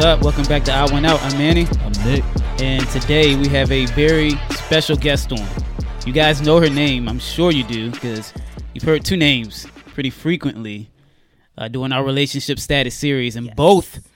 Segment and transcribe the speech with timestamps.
[0.00, 0.22] up?
[0.22, 1.22] Welcome back to I Went Out.
[1.22, 2.24] I'm Manny, I'm Nick.
[2.60, 5.46] and today we have a very special guest on.
[6.06, 8.32] You guys know her name, I'm sure you do, because
[8.74, 10.90] you've heard two names pretty frequently
[11.58, 14.06] uh, during our relationship status series, and both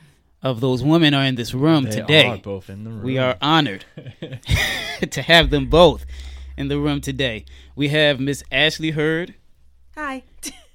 [0.42, 2.26] of those women are in this room They today.
[2.28, 3.02] are both in the room.
[3.02, 3.84] We are honored
[5.10, 6.06] to have them both
[6.56, 7.44] in the room today.
[7.76, 9.34] We have Miss Ashley Hurd
[9.96, 10.24] Hi.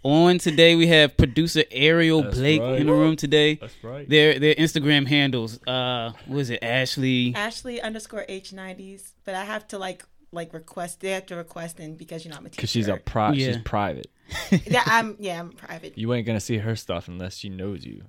[0.04, 0.76] On today.
[0.76, 2.80] We have producer Ariel That's Blake right.
[2.80, 3.56] in the room today.
[3.56, 4.08] That's right.
[4.10, 6.64] Their their Instagram handles, uh, what is it?
[6.64, 7.34] Ashley.
[7.36, 11.00] Ashley underscore H90s, but I have to like like request.
[11.02, 12.58] They have to request in because you're not my a teacher.
[12.62, 13.54] Because she's a pri- Yeah.
[13.54, 14.10] she's private.
[14.68, 18.04] yeah, I'm yeah I'm private You ain't gonna see her stuff unless she knows you.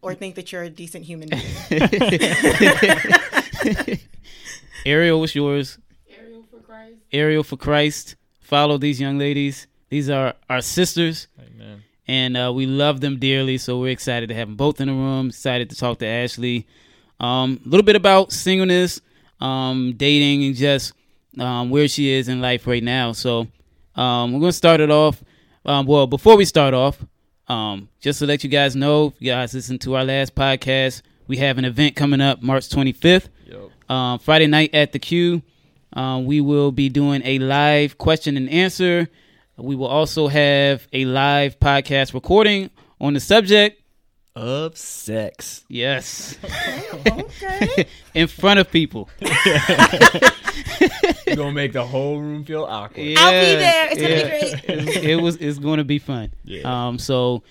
[0.00, 1.28] or think that you're a decent human
[1.70, 1.90] being.
[4.86, 5.78] Ariel, what's yours?
[6.16, 6.96] Ariel for Christ.
[7.12, 8.16] Ariel for Christ.
[8.40, 9.66] Follow these young ladies.
[9.92, 11.82] These are our sisters, Amen.
[12.08, 13.58] and uh, we love them dearly.
[13.58, 15.28] So we're excited to have them both in the room.
[15.28, 16.66] Excited to talk to Ashley.
[17.20, 19.02] Um, a little bit about singleness,
[19.38, 20.94] um, dating, and just
[21.38, 23.12] um, where she is in life right now.
[23.12, 23.48] So
[23.94, 25.22] um, we're gonna start it off.
[25.66, 27.04] Um, well, before we start off,
[27.48, 31.02] um, just to let you guys know, if you guys listen to our last podcast,
[31.26, 33.28] we have an event coming up March 25th.
[33.44, 33.90] Yep.
[33.90, 35.42] um, Friday night at the Q.
[35.92, 39.10] Um, we will be doing a live question and answer.
[39.58, 43.80] We will also have a live podcast recording on the subject.
[44.34, 45.62] Of sex.
[45.68, 46.38] Yes,
[47.06, 47.84] okay.
[48.14, 49.10] in front of people.
[49.20, 49.30] You're
[51.36, 53.02] gonna make the whole room feel awkward.
[53.02, 53.88] Yeah, I'll be there.
[53.90, 54.54] It's gonna be great.
[54.96, 55.36] It, it was.
[55.36, 56.32] It's going to be fun.
[56.44, 56.86] Yeah.
[56.86, 56.98] Um.
[56.98, 57.42] So.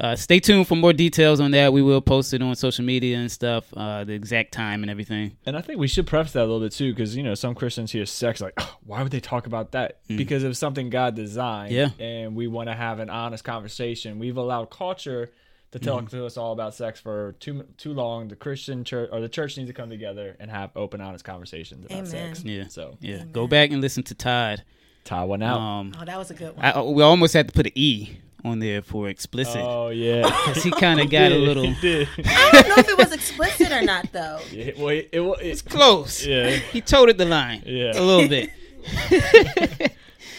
[0.00, 1.72] Uh, stay tuned for more details on that.
[1.72, 5.36] We will post it on social media and stuff, uh, the exact time and everything.
[5.46, 7.54] And I think we should preface that a little bit too, because you know some
[7.54, 10.00] Christians hear sex like, oh, why would they talk about that?
[10.08, 11.72] Because of something God designed.
[11.72, 11.90] Yeah.
[12.00, 14.18] And we want to have an honest conversation.
[14.18, 15.30] We've allowed culture
[15.70, 18.28] to talk to us all about sex for too too long.
[18.28, 21.86] The Christian church or the church needs to come together and have open, honest conversations
[21.86, 22.06] about Amen.
[22.06, 22.42] sex.
[22.44, 22.66] Yeah.
[22.68, 23.24] So Yeah.
[23.32, 24.64] Go back and listen to Todd.
[25.04, 25.58] tie one out.
[25.60, 26.64] Um, Oh, that was a good one.
[26.64, 29.60] I, we almost had to put an E on there for explicit.
[29.62, 33.12] oh yeah, because he kind of got a little I don't know if it was
[33.12, 34.38] explicit or not though.
[34.52, 36.24] Yeah, well, it, it, wa- it's close.
[36.26, 36.50] Yeah.
[36.50, 37.62] He toted the line.
[37.66, 37.92] Yeah.
[37.98, 38.50] A little bit.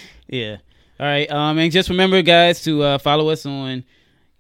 [0.28, 0.58] yeah.
[1.00, 1.30] All right.
[1.30, 3.84] Um, and just remember, guys, to uh, follow us on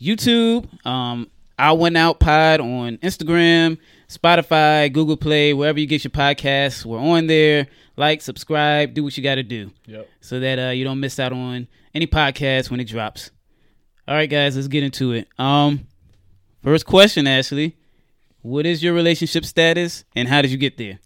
[0.02, 0.68] YouTube.
[0.86, 3.78] Um, I went out pod on Instagram,
[4.08, 6.86] Spotify, Google Play, wherever you get your podcasts.
[6.86, 7.68] We're on there.
[7.98, 10.10] Like, subscribe, do what you got to do Yep.
[10.20, 13.32] so that uh, you don't miss out on any podcast when it drops.
[14.08, 15.28] All right, guys, let's get into it.
[15.40, 15.88] Um,
[16.64, 17.76] first question, Ashley,
[18.44, 21.00] what is your relationship status and how did you get there?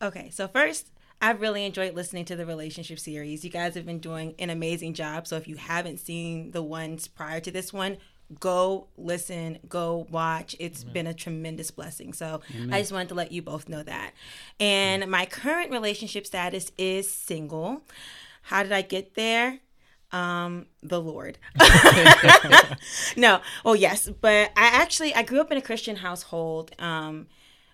[0.00, 3.44] Okay, so first, I've really enjoyed listening to the relationship series.
[3.44, 5.26] You guys have been doing an amazing job.
[5.26, 7.96] So if you haven't seen the ones prior to this one,
[8.38, 10.54] go listen, go watch.
[10.60, 12.12] It's been a tremendous blessing.
[12.12, 14.12] So I just wanted to let you both know that.
[14.60, 17.82] And my current relationship status is single.
[18.42, 19.58] How did I get there?
[20.10, 21.38] Um, the Lord.
[23.16, 26.72] no, oh yes, but I actually I grew up in a Christian household.
[26.78, 27.26] Um,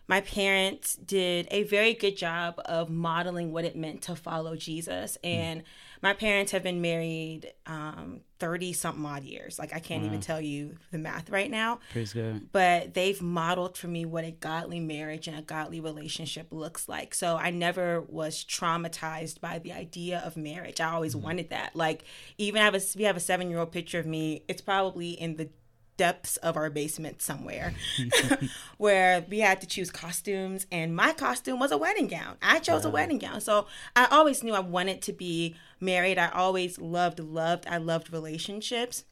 [0.07, 5.17] my parents did a very good job of modeling what it meant to follow Jesus.
[5.25, 5.63] And
[6.05, 9.59] my parents have been married um, 30 something odd years.
[9.59, 11.81] Like, I can't even tell you the math right now.
[11.93, 12.43] Praise God.
[12.53, 17.15] But they've modeled for me what a godly marriage and a godly relationship looks like.
[17.15, 20.79] So I never was traumatized by the idea of marriage.
[20.79, 21.75] I always wanted that.
[21.75, 22.05] Like,
[22.37, 24.43] even have a, we have a seven year old picture of me.
[24.47, 25.49] It's probably in the
[25.97, 27.75] depths of our basement somewhere
[28.79, 32.37] where we had to choose costumes and my costume was a wedding gown.
[32.43, 33.41] I chose a wedding gown.
[33.41, 36.19] So i always knew i wanted to be married.
[36.19, 39.05] I always loved loved i loved relationships.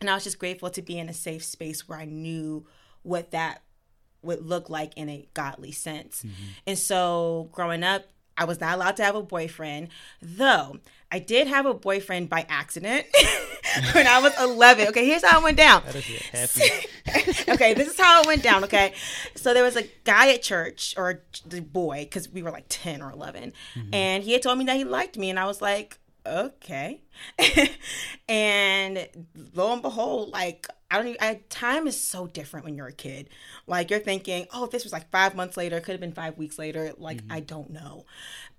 [0.00, 2.66] And i was just grateful to be in a safe space where i knew
[3.02, 3.62] what that
[4.22, 6.22] would look like in a godly sense.
[6.22, 6.44] Mm-hmm.
[6.68, 8.04] And so growing up
[8.42, 9.88] I was not allowed to have a boyfriend,
[10.20, 10.78] though
[11.12, 13.06] I did have a boyfriend by accident
[13.92, 14.88] when I was 11.
[14.88, 15.84] Okay, here's how it went down.
[17.48, 18.64] okay, this is how it went down.
[18.64, 18.94] Okay,
[19.36, 23.00] so there was a guy at church, or the boy, because we were like 10
[23.00, 23.52] or 11,
[23.92, 27.02] and he had told me that he liked me, and I was like, okay.
[28.28, 29.08] and
[29.54, 32.92] lo and behold, like, I don't even, I, time is so different when you're a
[32.92, 33.30] kid.
[33.66, 36.36] Like, you're thinking, oh, this was like five months later, it could have been five
[36.36, 36.92] weeks later.
[36.98, 37.32] Like, mm-hmm.
[37.32, 38.04] I don't know.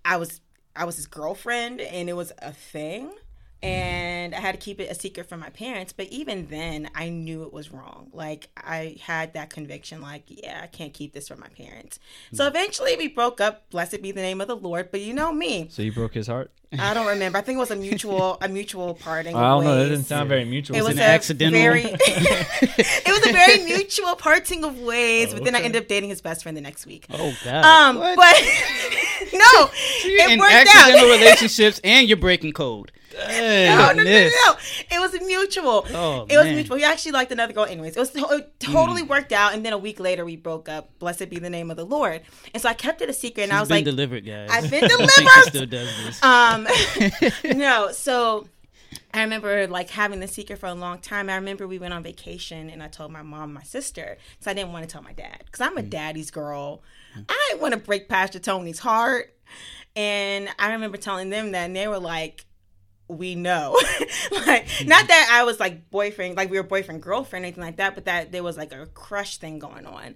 [0.04, 0.42] I was,
[0.76, 3.12] I was his girlfriend, and it was a thing.
[3.64, 5.94] And I had to keep it a secret from my parents.
[5.94, 8.10] But even then, I knew it was wrong.
[8.14, 12.00] Like I had that conviction, like, yeah, I can't keep this from my parents.
[12.34, 13.70] So eventually, we broke up.
[13.70, 14.92] Blessed be the name of the Lord.
[14.92, 16.52] But you know me, So you broke his heart?
[16.78, 17.38] I don't remember.
[17.38, 19.36] I think it was a mutual a mutual parting.
[19.36, 19.76] I don't know.
[19.78, 20.76] That didn't sound very mutual.
[20.76, 25.34] It was an accidental- Very, it was a very mutual parting of ways.
[25.34, 25.66] But then I okay.
[25.66, 27.06] ended up dating his best friend the next week.
[27.12, 27.64] Oh God.
[27.64, 28.16] Um, What?
[28.18, 29.03] but
[29.54, 29.70] no,
[30.04, 31.20] You're it in worked accidental out.
[31.20, 32.92] relationships and you're breaking code.
[33.16, 34.56] No, no, no, no, no.
[34.92, 35.86] It was mutual.
[35.94, 36.56] Oh, it was man.
[36.56, 36.78] mutual.
[36.78, 37.96] He actually liked another girl, anyways.
[37.96, 39.54] It was it totally worked out.
[39.54, 40.98] And then a week later, we broke up.
[40.98, 42.22] Blessed be the name of the Lord.
[42.54, 43.44] And so I kept it a secret.
[43.44, 44.50] And I was been like, delivered, guys.
[44.52, 45.44] I've been delivered.
[45.44, 46.24] still does this.
[46.24, 46.68] um,
[47.56, 47.92] no.
[47.92, 48.48] So
[49.14, 51.30] I remember like having the secret for a long time.
[51.30, 54.50] I remember we went on vacation, and I told my mom, and my sister, because
[54.50, 56.82] I didn't want to tell my dad, because I'm a daddy's girl.
[57.16, 59.34] I didn't want to break Pastor Tony's heart.
[59.96, 62.46] And I remember telling them that, and they were like,
[63.08, 63.80] we know.
[64.32, 67.96] like, not that I was like boyfriend, like we were boyfriend, girlfriend, anything like that,
[67.96, 70.16] but that there was like a crush thing going on.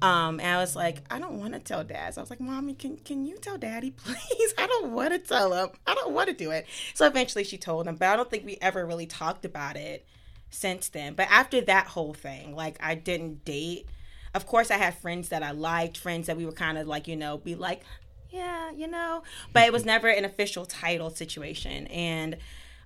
[0.00, 2.14] Um, and I was like, I don't want to tell dad.
[2.14, 4.54] So I was like, Mommy, can, can you tell daddy, please?
[4.56, 5.70] I don't want to tell him.
[5.86, 6.66] I don't want to do it.
[6.94, 10.06] So eventually she told him, but I don't think we ever really talked about it
[10.50, 11.14] since then.
[11.14, 13.88] But after that whole thing, like I didn't date.
[14.34, 17.08] Of course, I had friends that I liked, friends that we were kind of like,
[17.08, 17.82] you know, be like,
[18.30, 19.22] yeah, you know,
[19.52, 21.86] but it was never an official title situation.
[21.88, 22.36] And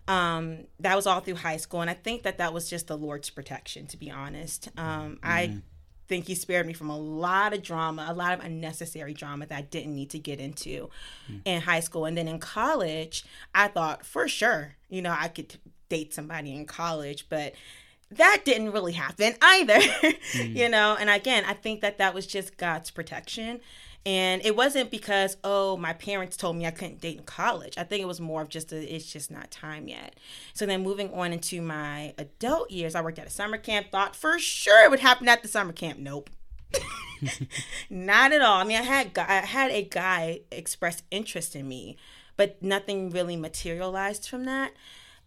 [0.09, 1.81] um, that was all through high school.
[1.81, 4.69] And I think that that was just the Lord's protection, to be honest.
[4.77, 5.59] Um, I
[6.09, 9.57] think He spared me from a lot of drama, a lot of unnecessary drama that
[9.57, 10.91] I didn't need to get into
[11.45, 12.05] in high school.
[12.05, 13.25] And then in college,
[13.55, 15.57] I thought for sure, you know, I could
[15.89, 17.55] date somebody in college, but
[18.17, 20.57] that didn't really happen either, mm.
[20.57, 20.97] you know.
[20.99, 23.61] And again, I think that that was just God's protection.
[24.05, 27.79] And it wasn't because, oh, my parents told me I couldn't date in college.
[27.79, 30.19] I think it was more of just a, it's just not time yet.
[30.55, 34.17] So then moving on into my adult years, I worked at a summer camp, thought
[34.17, 36.01] for sure it would happen at the summer camp.
[36.01, 36.31] Nope.
[37.91, 38.61] not at all.
[38.61, 41.97] I mean, I had I had a guy express interest in me,
[42.37, 44.73] but nothing really materialized from that.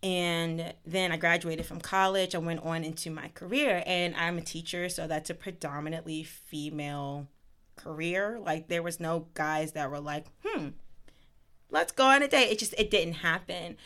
[0.05, 2.35] And then I graduated from college.
[2.35, 7.27] I went on into my career, and I'm a teacher, so that's a predominantly female
[7.75, 8.39] career.
[8.39, 10.69] Like there was no guys that were like, hmm,
[11.71, 12.51] let's go on a date.
[12.51, 13.77] It just it didn't happen.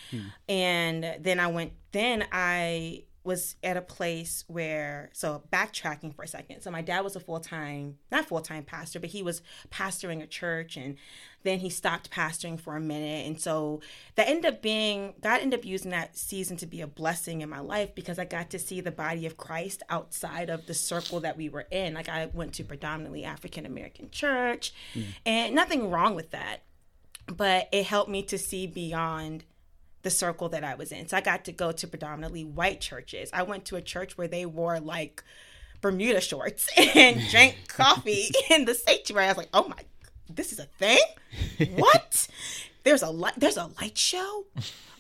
[0.50, 1.72] And then I went.
[1.94, 6.62] Then I was at a place where so backtracking for a second.
[6.62, 10.24] So my dad was a full time, not full time pastor, but he was pastoring
[10.24, 10.98] a church, and
[11.44, 13.28] then he stopped pastoring for a minute.
[13.28, 13.82] And so
[14.16, 17.50] that ended up being God ended up using that season to be a blessing in
[17.50, 21.20] my life because I got to see the body of Christ outside of the circle
[21.20, 21.94] that we were in.
[21.94, 25.04] Like I went to predominantly African American church, hmm.
[25.24, 26.64] and nothing wrong with that
[27.28, 29.44] but it helped me to see beyond
[30.02, 31.08] the circle that I was in.
[31.08, 33.30] So I got to go to predominantly white churches.
[33.34, 35.24] I went to a church where they wore like
[35.82, 39.26] Bermuda shorts and drank coffee in the sanctuary.
[39.26, 39.80] I was like, "Oh my,
[40.30, 41.00] this is a thing?
[41.76, 42.28] What?
[42.84, 43.34] There's a light.
[43.38, 44.46] There's a light show."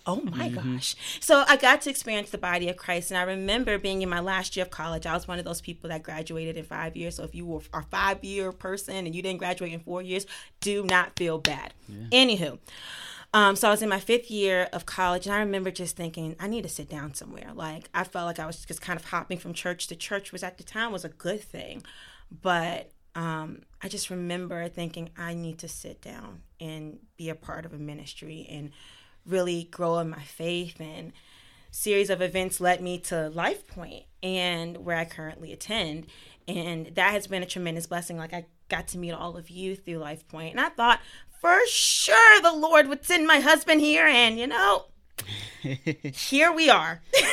[0.05, 0.73] Oh my mm-hmm.
[0.73, 0.95] gosh.
[1.19, 3.11] So I got to experience the body of Christ.
[3.11, 5.05] And I remember being in my last year of college.
[5.05, 7.15] I was one of those people that graduated in five years.
[7.15, 10.25] So if you were a five year person and you didn't graduate in four years,
[10.61, 11.73] do not feel bad.
[12.11, 12.57] Anywho,
[13.33, 16.35] um, so I was in my fifth year of college, and I remember just thinking,
[16.39, 17.51] I need to sit down somewhere.
[17.53, 20.43] Like I felt like I was just kind of hopping from church to church, which
[20.43, 21.83] at the time was a good thing,
[22.31, 27.65] but um, I just remember thinking I need to sit down and be a part
[27.65, 28.71] of a ministry and
[29.25, 30.79] really grow in my faith.
[30.79, 31.13] And
[31.71, 36.07] series of events led me to Life Point and where I currently attend,
[36.47, 38.17] and that has been a tremendous blessing.
[38.17, 40.99] Like I got to meet all of you through Life Point, and I thought
[41.39, 44.85] for sure the Lord would send my husband here, and you know,
[45.61, 47.01] here we are.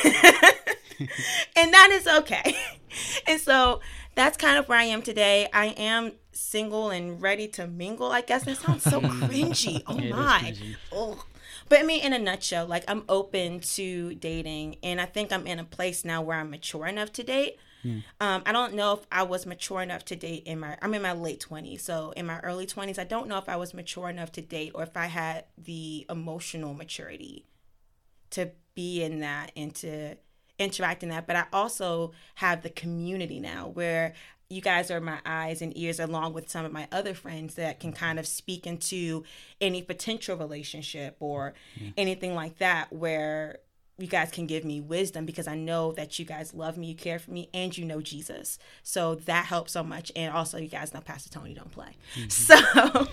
[1.55, 2.55] and that is okay.
[3.27, 3.81] And so
[4.15, 5.47] that's kind of where I am today.
[5.53, 8.43] I am single and ready to mingle, I guess.
[8.45, 9.83] That sounds so cringy.
[9.85, 10.55] Oh Yeah, my.
[10.95, 11.19] Ugh.
[11.69, 15.45] But I mean, in a nutshell, like I'm open to dating, and I think I'm
[15.45, 17.57] in a place now where I'm mature enough to date.
[18.19, 20.77] Um, I don't know if I was mature enough to date in my.
[20.81, 23.55] I'm in my late 20s, so in my early 20s, I don't know if I
[23.55, 27.45] was mature enough to date or if I had the emotional maturity
[28.31, 30.15] to be in that and to
[30.59, 31.27] interact in that.
[31.27, 34.13] But I also have the community now where
[34.49, 37.79] you guys are my eyes and ears along with some of my other friends that
[37.79, 39.23] can kind of speak into
[39.59, 41.53] any potential relationship or
[41.97, 43.59] anything like that where
[43.97, 46.95] you guys can give me wisdom because I know that you guys love me, you
[46.95, 48.59] care for me, and you know Jesus.
[48.83, 50.11] So that helps so much.
[50.15, 51.97] And also, you guys know Pastor Tony don't play.
[52.15, 52.27] Mm-hmm.
[52.29, 53.07] So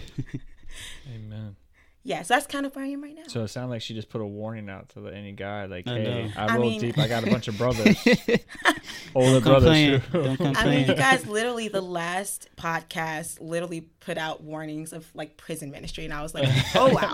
[1.14, 1.56] Amen.
[2.06, 3.22] Yeah, so that's kind of where I am right now.
[3.28, 5.94] So it sounds like she just put a warning out to any guy, like, I
[5.98, 6.30] "Hey, know.
[6.36, 6.98] I I roll mean- deep.
[6.98, 7.96] I got a bunch of brothers,
[9.14, 10.36] older Don't brothers complain.
[10.38, 15.36] Don't I mean, you guys literally the last podcast literally put out warnings of like
[15.38, 17.10] prison ministry, and I was like, oh wow,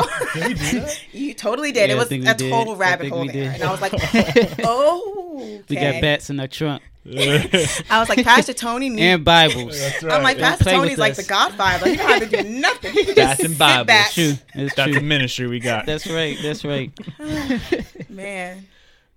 [1.12, 1.88] you totally did.
[1.88, 2.50] Yeah, it was a did.
[2.50, 3.92] total I rabbit hole there, and I was like,
[4.64, 9.00] oh, We got bats in our trunk I was like, Pastor Tony needs.
[9.02, 9.78] and Bibles.
[9.80, 11.16] That's I'm like, Don't Pastor play with Tony's like us.
[11.19, 11.88] the Godfather.
[11.90, 12.92] He don't have to do nothing.
[12.92, 13.87] He can Bats just and sit Bibles.
[13.87, 14.11] back.
[14.12, 14.23] True.
[14.54, 15.00] It's That's the true.
[15.00, 15.87] ministry we got.
[15.87, 16.37] That's right.
[16.42, 16.92] That's right.
[18.11, 18.66] Man,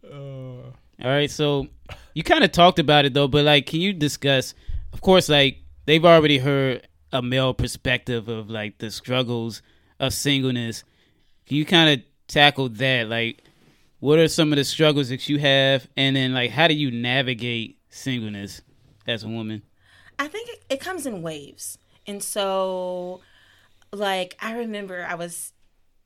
[0.10, 0.72] Uh, All
[1.02, 1.68] right, so
[2.14, 4.54] you kind of talked about it though, but like, can you discuss?
[4.94, 9.62] Of course, like they've already heard a male perspective of like the struggles
[10.00, 10.84] of singleness.
[11.48, 13.10] Can you kind of tackle that?
[13.10, 13.44] Like,
[14.04, 16.92] what are some of the struggles that you have, and then like, how do you
[16.92, 18.62] navigate singleness
[19.08, 19.62] as a woman?
[20.20, 21.78] I think it, comes in waves.
[22.06, 23.22] And so,
[23.94, 25.54] like, I remember I was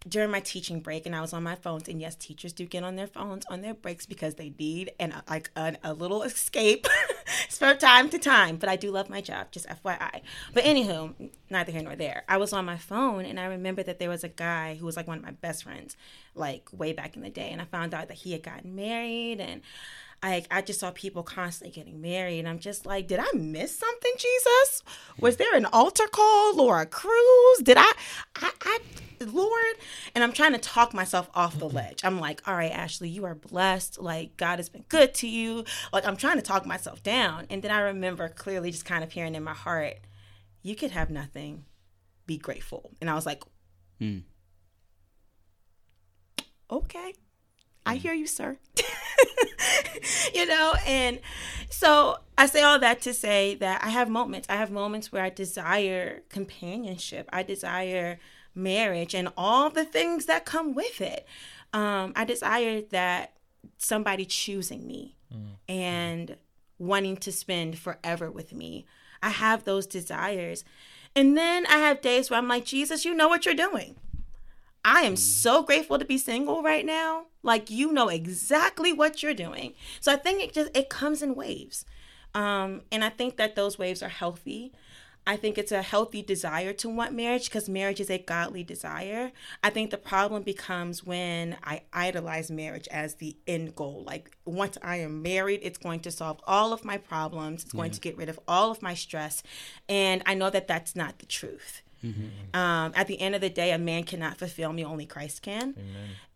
[0.08, 1.88] during my teaching break and I was on my phones.
[1.88, 5.14] And yes, teachers do get on their phones on their breaks because they need and
[5.30, 6.88] like a, a little escape
[7.50, 8.58] from time to time.
[8.58, 10.22] But I do love my job, just FYI.
[10.54, 12.24] But anywho, neither here nor there.
[12.28, 14.98] I was on my phone and I remember that there was a guy who was
[14.98, 15.98] like one of my best friends,
[16.36, 17.50] like way back in the day.
[17.52, 19.62] And I found out that he had gotten married and
[20.24, 23.78] I I just saw people constantly getting married, and I'm just like, did I miss
[23.78, 24.84] something, Jesus?
[25.20, 27.60] Was there an altar call, or a cruise?
[27.62, 27.92] Did I,
[28.36, 28.80] I, I,
[29.26, 29.76] Lord?
[30.14, 32.02] And I'm trying to talk myself off the ledge.
[32.04, 34.00] I'm like, all right, Ashley, you are blessed.
[34.00, 35.64] Like God has been good to you.
[35.92, 39.12] Like I'm trying to talk myself down, and then I remember clearly just kind of
[39.12, 39.96] hearing in my heart,
[40.62, 41.66] you could have nothing,
[42.26, 42.92] be grateful.
[43.02, 43.44] And I was like,
[44.00, 44.20] Hmm.
[46.70, 47.14] okay.
[47.86, 48.58] I hear you, sir.
[50.34, 51.20] you know, and
[51.70, 54.48] so I say all that to say that I have moments.
[54.50, 57.30] I have moments where I desire companionship.
[57.32, 58.20] I desire
[58.58, 61.26] marriage and all the things that come with it.
[61.74, 63.34] Um, I desire that
[63.78, 65.16] somebody choosing me
[65.70, 66.36] and
[66.80, 68.86] wanting to spend forever with me.
[69.22, 70.64] I have those desires.
[71.16, 73.96] And then I have days where I'm like, Jesus, you know what you're doing.
[74.86, 77.26] I am so grateful to be single right now.
[77.44, 79.74] Like you know exactly what you're doing.
[80.00, 81.84] So I think it just it comes in waves.
[82.34, 84.72] Um and I think that those waves are healthy.
[85.28, 89.34] I think it's a healthy desire to want marriage because marriage is a godly desire.
[89.64, 94.04] I think the problem becomes when I idolize marriage as the end goal.
[94.08, 97.64] Like once I am married, it's going to solve all of my problems.
[97.64, 99.44] It's going to get rid of all of my stress.
[99.90, 101.82] And I know that that's not the truth.
[102.54, 105.76] Um, at the end of the day, a man cannot fulfill me, only Christ can.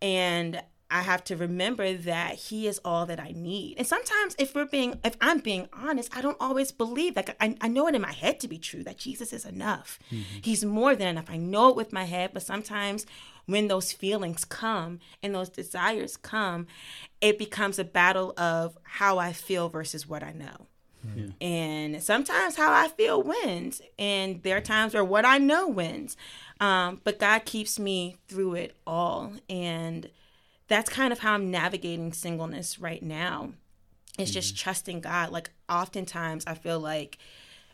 [0.02, 3.78] And I have to remember that he is all that I need.
[3.78, 7.56] And sometimes if we're being if I'm being honest, I don't always believe that I,
[7.62, 9.98] I know it in my head to be true that Jesus is enough.
[10.42, 11.30] He's more than enough.
[11.30, 13.06] I know it with my head, but sometimes
[13.46, 16.68] when those feelings come and those desires come,
[17.22, 20.68] it becomes a battle of how I feel versus what I know.
[21.42, 26.16] And sometimes how I feel wins, and there are times where what I know wins.
[26.60, 30.10] Um, but God keeps me through it all, and
[30.72, 33.52] that's kind of how I'm navigating singleness right now.
[34.18, 35.30] It's just trusting God.
[35.30, 37.18] Like oftentimes, I feel like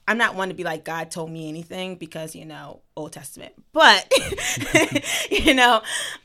[0.07, 3.53] I'm not one to be like God told me anything because you know Old Testament,
[3.71, 4.11] but
[5.31, 5.83] you know,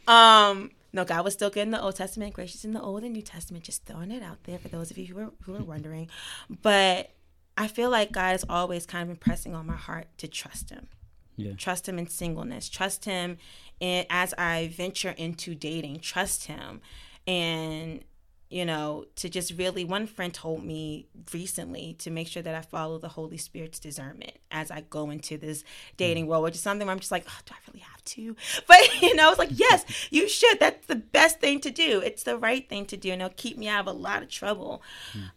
[0.08, 3.12] um, no, God was still good in the Old Testament, gracious in the Old and
[3.12, 3.64] New Testament.
[3.64, 6.08] Just throwing it out there for those of you who are who are wondering.
[6.48, 7.10] But
[7.58, 10.88] I feel like God is always kind of impressing on my heart to trust Him.
[11.36, 11.52] Yeah.
[11.56, 12.70] Trust Him in singleness.
[12.70, 13.36] Trust Him
[13.82, 16.00] in, as I venture into dating.
[16.00, 16.80] Trust Him,
[17.26, 18.02] and
[18.48, 19.84] you know, to just really.
[19.84, 24.32] One friend told me recently to make sure that I follow the Holy Spirit's discernment
[24.50, 25.64] as I go into this
[25.96, 28.36] dating world, which is something where I'm just like, oh, do I really have to?
[28.68, 30.60] But you know, it's like, yes, you should.
[30.60, 32.00] That's the best thing to do.
[32.00, 34.28] It's the right thing to do, and it'll keep me out of a lot of
[34.28, 34.82] trouble.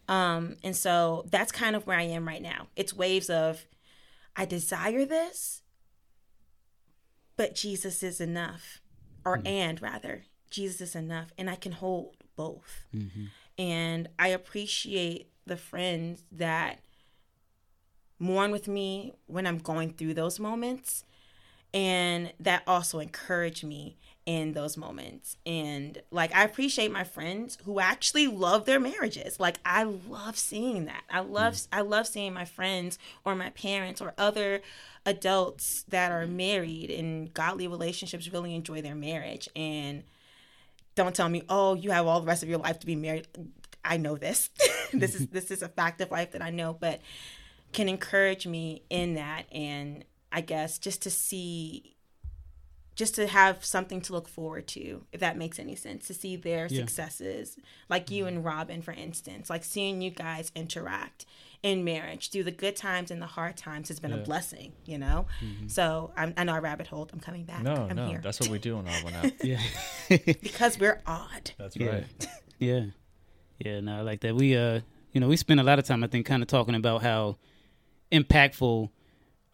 [0.08, 2.68] Um, and so that's kind of where I am right now.
[2.76, 3.66] It's waves of,
[4.36, 5.62] I desire this,
[7.36, 8.80] but Jesus is enough,
[9.24, 9.46] or mm.
[9.46, 12.86] and rather, Jesus is enough, and I can hold both.
[12.94, 13.24] Mm-hmm.
[13.58, 16.80] And I appreciate the friends that
[18.18, 21.04] mourn with me when I'm going through those moments,
[21.76, 25.36] and that also encouraged me in those moments.
[25.44, 29.38] And like, I appreciate my friends who actually love their marriages.
[29.38, 31.02] Like, I love seeing that.
[31.10, 31.30] I mm.
[31.30, 34.62] love, I love seeing my friends or my parents or other
[35.04, 40.02] adults that are married in godly relationships really enjoy their marriage and
[40.96, 43.28] don't tell me oh you have all the rest of your life to be married
[43.84, 44.50] i know this
[44.92, 47.00] this is this is a fact of life that i know but
[47.72, 51.92] can encourage me in that and i guess just to see
[52.94, 56.34] just to have something to look forward to, if that makes any sense, to see
[56.34, 56.78] their Yeah.
[56.80, 57.58] successes,
[57.90, 61.26] like you and Robin, for instance, like seeing you guys interact
[61.62, 64.96] in marriage through the good times and the hard times has been a blessing, you
[64.96, 65.26] know.
[65.66, 67.06] So I'm, I know I rabbit hole.
[67.12, 67.60] I'm coming back.
[67.64, 69.30] No, I'm no, here that's what we do on our one out.
[69.44, 69.60] Yeah.
[70.08, 71.50] because we're odd.
[71.58, 71.86] That's Yeah.
[71.90, 72.06] right.
[72.58, 72.84] Yeah.
[73.58, 74.34] Yeah, no, I like that.
[74.34, 74.80] We uh
[75.12, 77.36] you know, we spend a lot of time I think kind of talking about how
[78.10, 78.88] impactful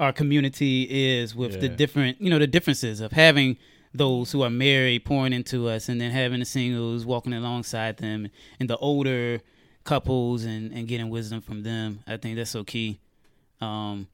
[0.02, 3.56] our community is with the different you know, the differences of having
[3.94, 8.28] those who are married pouring into us and then having the singles walking alongside them
[8.58, 9.40] and the older
[9.84, 12.00] couples and, and getting wisdom from them.
[12.06, 12.98] I think that's so key.
[13.60, 14.08] Um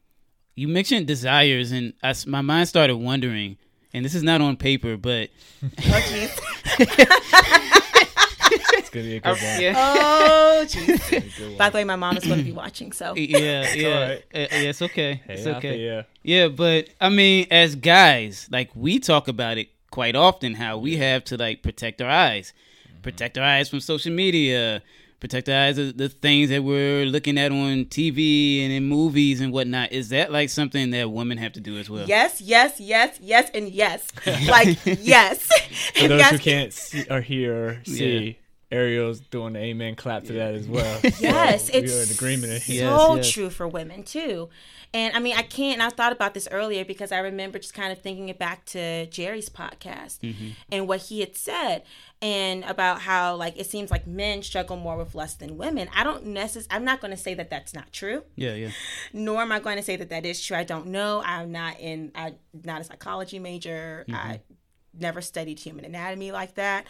[0.55, 3.57] you mentioned desires and I s my mind started wondering
[3.95, 5.31] and this is not on paper, but
[5.63, 6.39] Oh, jeez.
[6.81, 7.78] It's
[8.99, 9.61] gonna be a good one.
[9.63, 9.75] yeah.
[9.77, 10.89] Oh, jeez.
[11.13, 11.57] It's a good one.
[11.59, 14.25] By the way, my mom is going to be watching, so yeah, yeah, alright.
[14.35, 15.23] Uh, yeah, it's okay.
[15.27, 15.79] Hey, it's okay.
[15.85, 20.79] there, Yeah, but I mean, as guys, like we talk about it quite often, how
[20.79, 22.53] we have to like protect our eyes,
[22.89, 23.03] Mm-hmm.
[23.03, 24.83] protect our eyes from social media,
[25.21, 29.41] protect our eyes of the things that we're looking at on TV and in movies
[29.41, 29.93] and whatnot.
[29.93, 32.07] Is that like something that women have to do as well?
[32.07, 34.09] yes, yes, yes, yes, and yes.
[34.49, 35.47] Like yes.
[35.95, 36.31] For those yes.
[36.33, 38.39] who can't see or hear or see,
[38.71, 41.01] Ariel's doing the amen clap to that as well.
[41.21, 42.85] Yes, So it's we are in agreement here.
[42.85, 43.31] Yes, so yes.
[43.31, 44.49] true for women too.
[44.95, 45.75] And I mean, I can't.
[45.81, 48.65] And I thought about this earlier because I remember just kind of thinking it back
[48.67, 50.49] to Jerry's podcast Mm-hmm.
[50.73, 51.83] and what he had said,
[52.23, 55.89] and about how like it seems like men struggle more with lust than women.
[55.95, 56.69] I don't necessarily.
[56.75, 58.71] I'm not going to say that that's not true, Yeah, yeah.
[59.13, 60.57] nor am I going to say that that is true.
[60.57, 61.23] I don't know.
[61.25, 62.11] I'm not in.
[62.15, 64.05] I'm not a psychology major.
[64.13, 64.41] I
[65.01, 66.87] never studied human anatomy like that.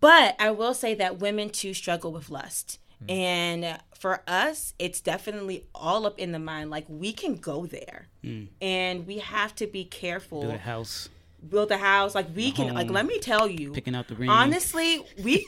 [0.00, 2.78] But I will say that women too struggle with lust.
[3.06, 3.10] Mm.
[3.10, 6.70] And for us, it's definitely all up in the mind.
[6.70, 8.48] Like we can go there, mm.
[8.60, 10.42] and we have to be careful.
[10.42, 11.08] Build a house,
[11.48, 12.74] Build a house, like we can.
[12.74, 14.28] Like let me tell you, picking out the ring.
[14.28, 15.46] honestly, we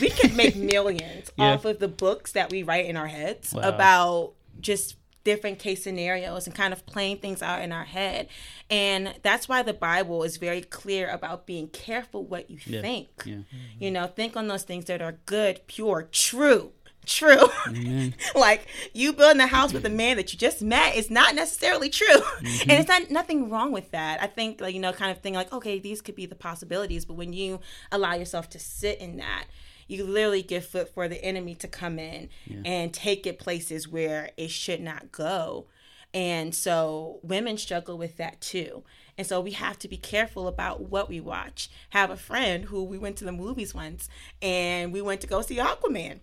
[0.00, 1.54] we could make millions Yeah.
[1.54, 3.62] off of the books that we write in our heads Wow.
[3.62, 8.28] about just different case scenarios and kind of playing things out in our head.
[8.70, 13.08] And that's why the Bible is very clear about being careful what you think.
[13.24, 13.38] Yeah.
[13.78, 16.72] You know, think on those things that are good, pure, true.
[17.04, 17.48] True.
[18.34, 21.88] Like you building a house with a man that you just met is not necessarily
[21.90, 22.06] true.
[22.06, 22.70] Mm-hmm.
[22.70, 24.22] And it's not nothing wrong with that.
[24.22, 27.04] I think like, you know, kind of thing like, okay, these could be the possibilities,
[27.04, 29.46] but when you allow yourself to sit in that,
[29.92, 32.30] you literally give foot for the enemy to come in
[32.64, 35.66] and take it places where it should not go.
[36.14, 38.84] And so women struggle with that too.
[39.16, 41.70] And so we have to be careful about what we watch.
[41.90, 44.08] Have a friend who we went to the movies once
[44.40, 46.20] and we went to go see Aquaman.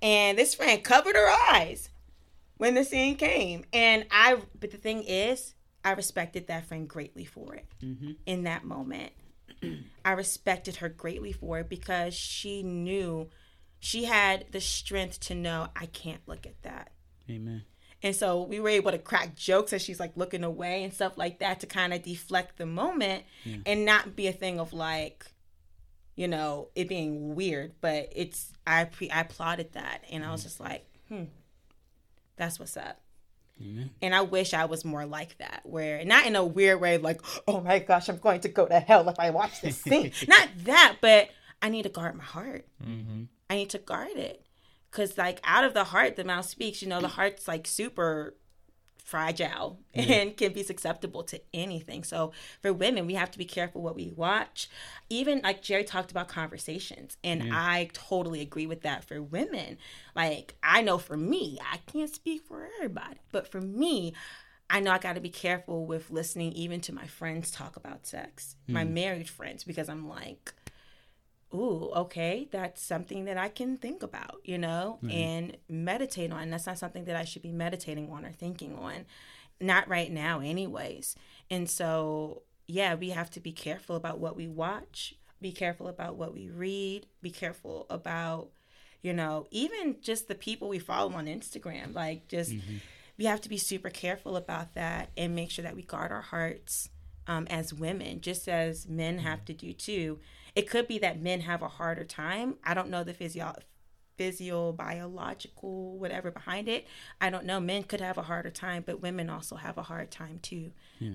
[0.00, 1.88] And this friend covered her eyes
[2.56, 3.64] when the scene came.
[3.72, 5.54] And I, but the thing is,
[5.84, 8.12] I respected that friend greatly for it mm-hmm.
[8.26, 9.12] in that moment.
[10.04, 13.30] I respected her greatly for it because she knew
[13.78, 16.92] she had the strength to know I can't look at that.
[17.30, 17.62] Amen.
[18.02, 21.16] And so we were able to crack jokes as she's like looking away and stuff
[21.16, 23.24] like that to kind of deflect the moment
[23.64, 25.26] and not be a thing of like,
[26.16, 27.74] you know, it being weird.
[27.80, 31.24] But it's I pre I applauded that and I was just like, hmm,
[32.36, 33.01] that's what's up.
[33.62, 33.90] Amen.
[34.00, 37.20] And I wish I was more like that, where not in a weird way, like,
[37.46, 40.12] oh my gosh, I'm going to go to hell if I watch this thing.
[40.28, 42.66] not that, but I need to guard my heart.
[42.84, 43.24] Mm-hmm.
[43.48, 44.44] I need to guard it.
[44.90, 46.82] Because, like, out of the heart, the mouth speaks.
[46.82, 48.34] You know, the heart's like super
[49.04, 52.04] fragile and can be susceptible to anything.
[52.04, 54.68] So, for women, we have to be careful what we watch.
[55.10, 59.78] Even like Jerry talked about conversations, and I totally agree with that for women.
[60.14, 64.14] Like, I know for me, I can't speak for everybody, but for me,
[64.70, 68.06] I know I got to be careful with listening even to my friends talk about
[68.06, 68.94] sex, my hmm.
[68.94, 70.54] married friends, because I'm like,
[71.54, 75.10] ooh, okay, that's something that I can think about, you know, mm-hmm.
[75.10, 76.50] and meditate on.
[76.50, 79.06] That's not something that I should be meditating on or thinking on.
[79.60, 81.14] Not right now, anyways.
[81.50, 86.16] And so, yeah, we have to be careful about what we watch, be careful about
[86.16, 88.48] what we read, be careful about,
[89.02, 91.94] you know, even just the people we follow on Instagram.
[91.94, 92.76] Like, just mm-hmm.
[93.18, 96.22] we have to be super careful about that and make sure that we guard our
[96.22, 96.88] hearts
[97.26, 99.26] um, as women, just as men mm-hmm.
[99.26, 100.18] have to do too.
[100.54, 102.56] It could be that men have a harder time.
[102.64, 103.54] I don't know the physio,
[104.18, 106.86] physio, biological, whatever behind it.
[107.20, 107.58] I don't know.
[107.60, 110.72] Men could have a harder time, but women also have a hard time too.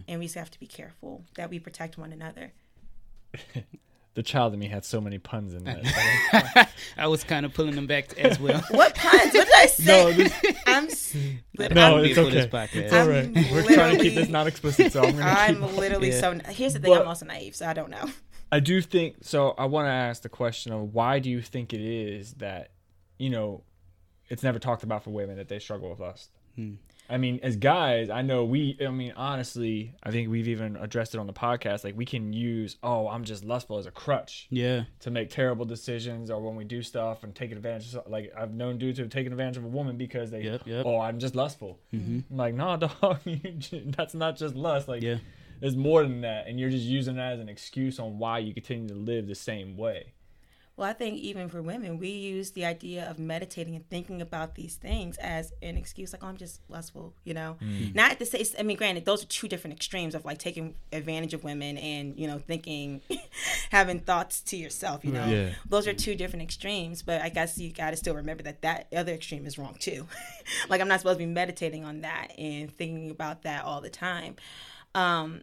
[0.08, 2.52] And we just have to be careful that we protect one another.
[4.16, 6.70] the child in me had so many puns in that.
[6.98, 8.62] I was kind of pulling them back as well.
[8.72, 9.34] What puns?
[9.34, 9.86] What did I say?
[9.86, 10.34] no, this,
[10.66, 11.16] I'm, s-
[11.58, 12.32] no, I'm, it's okay.
[12.32, 12.76] this podcast.
[12.76, 13.30] It's all right.
[13.52, 15.78] We're trying to keep this not explicit, so I'm gonna I'm keep.
[15.78, 16.20] literally Yeah.
[16.20, 16.40] so.
[16.50, 16.94] Here's the thing.
[16.94, 18.10] I'm also naive, so I don't know.
[18.52, 19.52] I do think so.
[19.58, 22.72] I want to ask the question of why do you think it is that,
[23.18, 23.64] you know,
[24.30, 26.30] it's never talked about for women that they struggle with lust?
[26.56, 26.76] Hmm.
[27.10, 28.78] I mean, as guys, I know we.
[28.86, 31.86] I mean, honestly, I think we've even addressed it on the podcast.
[31.86, 34.84] Like, we can use, "Oh, I'm just lustful" as a crutch Yeah.
[35.02, 37.96] to make terrible decisions, or when we do stuff and take advantage.
[37.96, 40.64] of Like, I've known dudes who have taken advantage of a woman because they, Yep,
[40.66, 40.86] yep.
[40.86, 42.20] "Oh, I'm just lustful." Mm-hmm.
[42.30, 43.40] I'm like, nah, dog, you
[43.96, 44.90] that's not just lust.
[44.90, 45.20] Like, Yeah.
[45.60, 48.54] There's more than that, and you're just using that as an excuse on why you
[48.54, 50.14] continue to live the same way.
[50.78, 54.54] Well, I think even for women, we use the idea of meditating and thinking about
[54.54, 57.58] these things as an excuse, like, oh, I'm just lustful, you know?
[57.60, 57.96] Mm-hmm.
[57.96, 61.34] Not to say, I mean, granted, those are two different extremes of like taking advantage
[61.34, 63.02] of women and, you know, thinking,
[63.72, 65.26] having thoughts to yourself, you know?
[65.26, 65.50] Yeah.
[65.68, 68.86] Those are two different extremes, but I guess you got to still remember that that
[68.96, 70.06] other extreme is wrong too.
[70.70, 73.90] like, I'm not supposed to be meditating on that and thinking about that all the
[73.90, 74.36] time.
[74.96, 75.42] Um,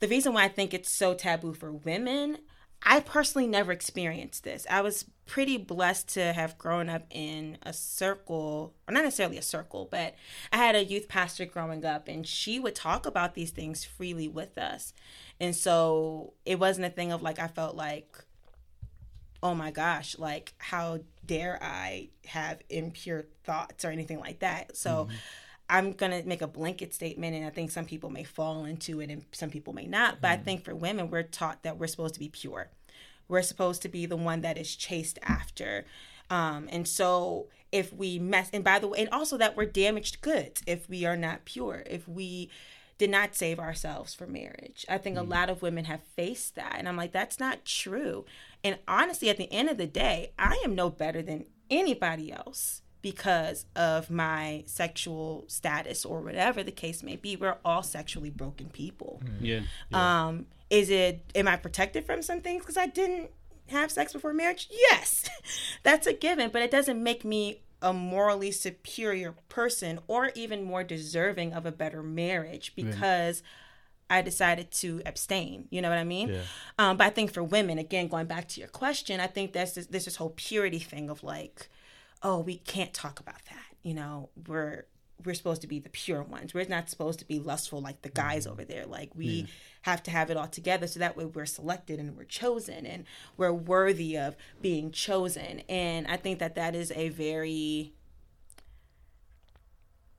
[0.00, 2.38] the reason why I think it's so taboo for women,
[2.82, 4.66] I personally never experienced this.
[4.70, 9.42] I was pretty blessed to have grown up in a circle, or not necessarily a
[9.42, 10.14] circle, but
[10.52, 14.28] I had a youth pastor growing up, and she would talk about these things freely
[14.28, 14.94] with us.
[15.38, 18.24] And so it wasn't a thing of like, I felt like,
[19.42, 24.76] oh my gosh, like, how dare I have impure thoughts or anything like that.
[24.76, 25.08] So,
[25.70, 29.00] I'm going to make a blanket statement, and I think some people may fall into
[29.00, 30.20] it and some people may not.
[30.20, 32.68] But I think for women, we're taught that we're supposed to be pure.
[33.28, 35.86] We're supposed to be the one that is chased after.
[36.28, 40.20] Um, and so if we mess, and by the way, and also that we're damaged
[40.20, 42.50] goods if we are not pure, if we
[42.98, 44.84] did not save ourselves for marriage.
[44.88, 46.74] I think a lot of women have faced that.
[46.76, 48.26] And I'm like, that's not true.
[48.62, 52.82] And honestly, at the end of the day, I am no better than anybody else
[53.02, 57.36] because of my sexual status or whatever the case may be.
[57.36, 59.22] We're all sexually broken people.
[59.40, 59.60] Yeah.
[59.92, 63.30] Um, is it am I protected from some things because I didn't
[63.68, 64.68] have sex before marriage?
[64.70, 65.28] Yes,
[65.82, 70.84] that's a given, but it doesn't make me a morally superior person or even more
[70.84, 73.42] deserving of a better marriage because
[74.10, 75.66] I decided to abstain.
[75.70, 76.28] You know what I mean?
[76.28, 76.42] Yeah.
[76.78, 79.72] Um, but I think for women, again, going back to your question, I think that's
[79.72, 81.70] this, this this whole purity thing of like,
[82.22, 83.76] oh, we can't talk about that.
[83.82, 84.84] You know, we're
[85.24, 86.54] we're supposed to be the pure ones.
[86.54, 88.52] We're not supposed to be lustful like the guys mm-hmm.
[88.52, 88.86] over there.
[88.86, 89.46] Like we
[89.82, 93.04] have to have it all together so that way we're selected and we're chosen and
[93.36, 95.62] we're worthy of being chosen.
[95.68, 97.92] And I think that that is a very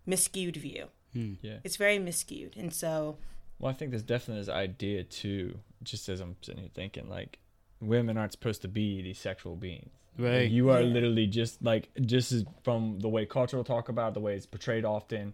[0.08, 0.88] miscued view.
[1.14, 1.34] Hmm.
[1.42, 1.58] Yeah.
[1.64, 2.56] It's very miscued.
[2.58, 3.18] And so
[3.60, 7.40] Well, I think there's definitely this idea too, just as I'm sitting here thinking, like
[7.80, 9.92] women aren't supposed to be these sexual beings.
[10.18, 10.50] Right.
[10.50, 10.88] You are Yeah.
[10.88, 14.46] literally just like just from the way culture will talk about, it, the way it's
[14.46, 15.34] portrayed often.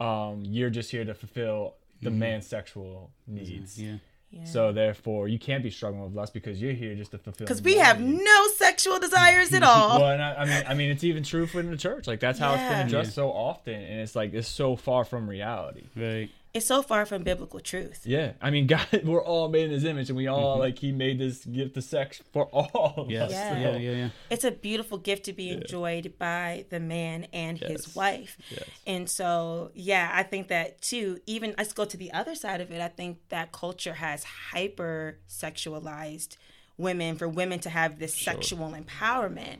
[0.00, 3.80] Um, you're just here to fulfill the man's sexual needs.
[3.80, 3.96] Yeah.
[4.30, 4.44] yeah.
[4.44, 7.46] So therefore, you can't be struggling with lust because you're here just to fulfill.
[7.46, 8.22] because we have needs.
[8.24, 9.98] no sexual desires at all.
[10.00, 12.06] Well, and I, I mean, I mean, it's even true for the church.
[12.08, 15.28] Like that's how it's been addressed so often, and it's like it's so far from
[15.28, 15.84] reality.
[15.94, 16.30] Right.
[16.54, 18.02] It's so far from biblical truth.
[18.04, 20.60] Yeah, I mean, God, we're all made in His image, and we all Mm-hmm.
[20.60, 22.94] like He made this gift of sex for all.
[22.98, 23.30] of Yes.
[23.30, 23.32] us.
[23.32, 23.58] Yeah.
[23.58, 23.76] Yeah.
[23.76, 23.90] Yeah.
[23.92, 24.08] Yeah.
[24.30, 28.36] It's a beautiful gift to be enjoyed by the man and his wife.
[28.50, 28.64] Yes.
[28.86, 32.70] And so, yeah, I think that too, even let's go to the other side of
[32.70, 32.80] it.
[32.80, 36.36] I think that culture has hyper sexualized
[36.76, 39.58] women for women to have this sexual empowerment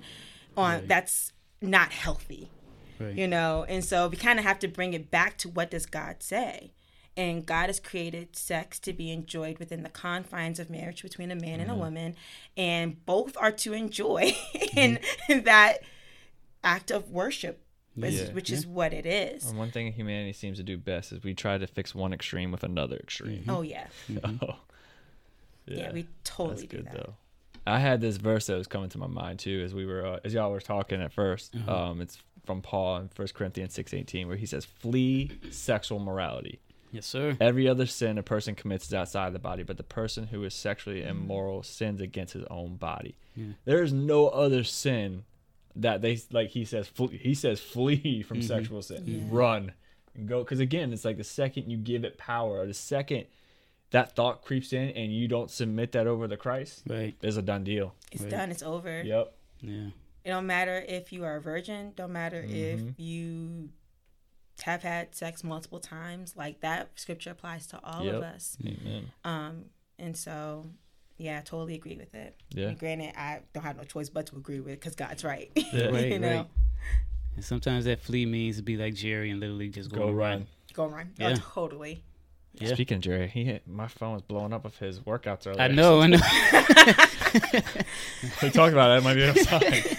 [0.57, 2.51] on that's not healthy.
[2.99, 3.15] Right.
[3.15, 5.87] You know, and so we kind of have to bring it back to what does
[5.87, 6.73] God say?
[7.17, 11.35] And God has created sex to be enjoyed within the confines of marriage between a
[11.35, 11.81] man and a mm-hmm.
[11.81, 12.17] woman,
[12.57, 14.35] and both are to enjoy
[14.77, 15.41] in, in mm-hmm.
[15.45, 15.79] that
[16.65, 17.63] act of worship,
[17.95, 18.33] which, Yeah.
[18.33, 19.47] which is what it is.
[19.47, 22.51] And one thing humanity seems to do best is we try to fix one extreme
[22.51, 23.41] with another extreme.
[23.43, 23.51] Mm-hmm.
[23.51, 23.87] Oh yeah,
[24.43, 24.57] Oh.
[25.67, 26.95] yeah, we totally That's do that.
[26.95, 27.15] though.
[27.67, 30.21] I had this verse that was coming to my mind too as we were uh,
[30.25, 34.27] as y'all were talking at 1st Um, it's from Paul in First Corinthians six eighteen
[34.29, 36.59] where he says, "Flee sexual morality.
[36.93, 37.37] Yes, sir.
[37.41, 40.55] Every other sin a person commits is outside the body, but the person who is
[40.55, 43.17] sexually immoral sins against his own body.
[43.65, 45.25] There is no other sin
[45.75, 46.51] that they like.
[46.51, 49.73] He says, flee, he says, flee from sexual sin, run,
[50.15, 50.41] and go.
[50.45, 53.25] Because again, it's like the second you give it power, or the second
[53.91, 57.15] that thought creeps in, and you don't submit that over to Christ, Right.
[57.23, 57.95] it's a done deal.
[58.11, 58.31] It's Right.
[58.31, 58.51] done.
[58.51, 59.03] It's over.
[59.03, 59.35] Yep.
[59.63, 59.87] Yeah.
[60.25, 61.93] It don't matter if you are a virgin.
[61.97, 62.89] Don't matter Mm-hmm.
[62.89, 63.71] if you
[64.63, 66.35] have had sex multiple times.
[66.37, 68.15] Like that scripture applies to all Yep.
[68.15, 68.57] of us.
[68.65, 69.13] Amen.
[69.25, 69.65] Um,
[69.99, 70.67] and so,
[71.19, 72.41] Yeah, I totally agree with it.
[72.51, 72.69] Yeah.
[72.69, 75.51] And granted, I don't have no choice but to agree with it because God's right.
[75.73, 75.87] Yeah.
[75.87, 76.47] Right, you know, right.
[77.37, 80.15] And sometimes that flee means to be like Jerry and literally just go, Go run.
[80.15, 80.47] run.
[80.75, 81.13] go run.
[81.19, 81.37] Yeah.
[81.39, 82.03] Oh, totally.
[82.55, 82.75] Yeah.
[82.75, 85.63] Speaking of Jerry, he hit, my phone was blowing up with his workouts earlier.
[85.63, 86.19] I know, I know.
[88.43, 88.99] we talked about it.
[88.99, 89.97] It might be outside.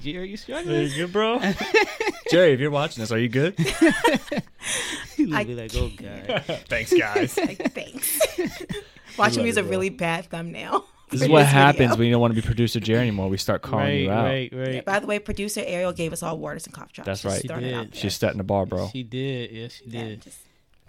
[0.00, 0.88] Jerry, you Are struggling?
[0.88, 1.38] you good, bro?
[2.30, 3.58] Jerry, if you're watching this, are you good?
[5.16, 6.44] He'll I- be like, oh god.
[6.68, 7.36] Thanks, guys.
[7.36, 8.20] Like, thanks.
[9.18, 10.84] Watching me is a really bad thumbnail.
[11.10, 11.52] This is what video.
[11.58, 13.28] happens when you don't want to be producer Jerry anymore.
[13.28, 14.24] We start calling right, you out.
[14.24, 14.84] right, right.
[14.84, 17.06] By the way, producer Ariel gave us all waters and cough drops.
[17.06, 17.42] That's right.
[17.42, 17.92] She throwing it out did.
[17.94, 18.00] there.
[18.00, 18.88] She's setting the bar, bro.
[18.92, 19.50] She did.
[19.50, 20.22] Yes, she Yeah, did.
[20.22, 20.38] just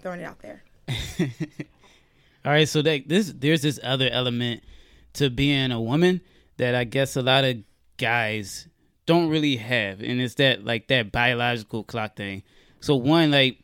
[0.00, 0.62] throwing it out there.
[2.44, 4.62] All right, so that this there's this other element
[5.14, 6.20] to being a woman
[6.56, 7.56] that I guess a lot of
[7.98, 8.68] guys
[9.06, 12.42] don't really have, and it's that like that biological clock thing.
[12.80, 13.58] So one, like,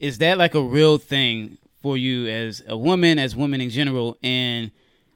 [0.00, 4.18] is that like a real thing for you as a woman, as women in general,
[4.22, 4.70] and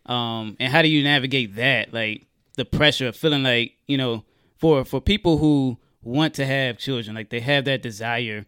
[0.06, 4.24] um, and how do you navigate that, like the pressure of feeling like you know,
[4.59, 8.46] for for people who want to have children, like they have that desire,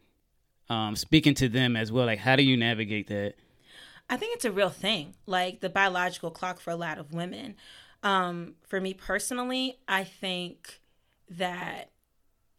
[0.68, 3.34] um, speaking to them as well, like how do you navigate that?
[4.10, 7.54] I think it's a real thing, like the biological clock for a lot of women.
[8.02, 10.80] Um, for me personally, I think
[11.38, 11.90] that,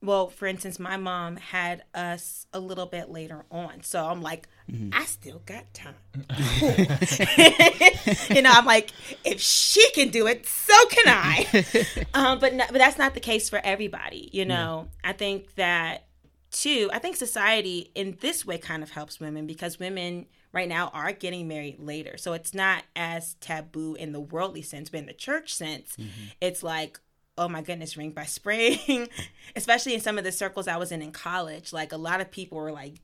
[0.01, 3.83] well, for instance, my mom had us a little bit later on.
[3.83, 4.47] So I'm like,
[4.91, 5.95] I still got time.
[8.35, 8.91] you know, I'm like,
[9.23, 11.85] if she can do it, so can I.
[12.13, 14.29] um, but, no, but that's not the case for everybody.
[14.33, 16.05] You know, I think that
[16.51, 20.89] too, I think society in this way kind of helps women because women right now
[20.93, 22.15] are getting married later.
[22.17, 25.97] So it's not as taboo in the worldly sense, but in the church sense,
[26.39, 26.99] it's like,
[27.37, 29.07] oh my goodness, ring by spring.
[29.55, 32.31] Especially in some of the circles I was in in college, like a lot of
[32.31, 32.95] people were like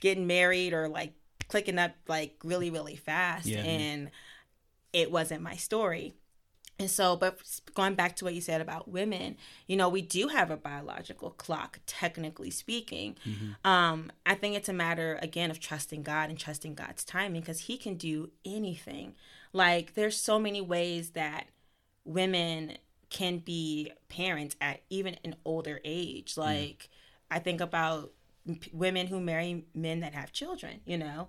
[0.00, 1.14] getting married or like
[1.48, 3.46] clicking up like really, really fast.
[3.46, 3.62] Yeah.
[3.62, 4.10] And
[4.92, 6.14] it wasn't my story.
[6.78, 7.38] And so, but
[7.74, 11.30] going back to what you said about women, you know, we do have a biological
[11.30, 13.16] clock, technically speaking.
[13.64, 17.60] Um, I think it's a matter, again, of trusting God and trusting God's timing because
[17.60, 19.14] He can do anything.
[19.54, 21.46] Like, there's so many ways that
[22.04, 22.76] women
[23.10, 26.36] can be parents at even an older age.
[26.36, 26.88] Like,
[27.30, 28.12] I think about
[28.46, 31.28] p- women who marry men that have children, you know,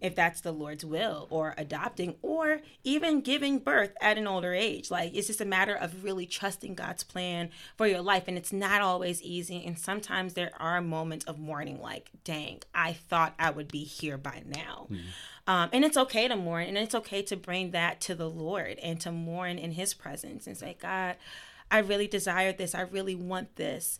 [0.00, 4.90] if that's the Lord's will, or adopting, or even giving birth at an older age.
[4.90, 8.24] Like, it's just a matter of really trusting God's plan for your life.
[8.28, 9.64] And it's not always easy.
[9.64, 14.18] And sometimes there are moments of mourning, like, dang, I thought I would be here
[14.18, 14.88] by now.
[15.46, 18.78] Um, and it's okay to mourn, and it's okay to bring that to the Lord
[18.82, 21.16] and to mourn in His presence and say, God,
[21.70, 22.74] I really desire this.
[22.74, 23.98] I really want this.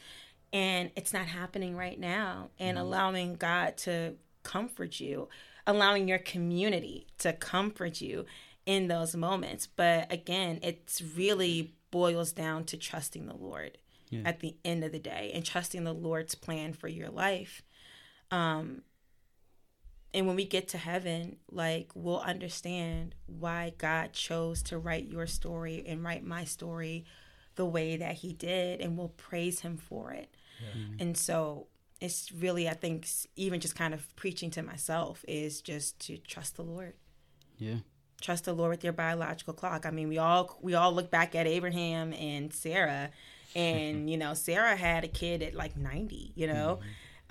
[0.53, 2.51] And it's not happening right now.
[2.59, 5.29] And allowing God to comfort you,
[5.67, 8.25] allowing your community to comfort you
[8.67, 9.67] in those moments.
[9.67, 13.79] But again, it's really boils down to trusting the Lord
[14.25, 17.63] at the end of the day and trusting the Lord's plan for your life.
[18.31, 18.83] Um,
[20.15, 25.27] and when we get to heaven, like we'll understand why God chose to write your
[25.27, 27.05] story and write my story
[27.57, 30.35] the way that He did, and we'll praise Him for it.
[30.99, 31.67] And so
[32.01, 36.57] it's really, I think, even just kind of preaching to myself is just to trust
[36.57, 36.95] the Lord.
[37.59, 37.77] Yeah.
[38.21, 39.87] Trust the Lord with your biological clock.
[39.87, 43.11] I mean, we all we all look back at Abraham and Sarah,
[43.55, 46.33] and you know, Sarah had a kid at like ninety.
[46.35, 46.81] You know,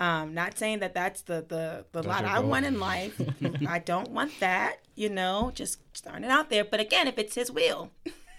[0.00, 3.20] um, not saying that that's the the the lot I want in life.
[3.68, 4.78] I don't want that.
[4.94, 6.64] You know, just throwing it out there.
[6.64, 7.90] But again, if it's His will,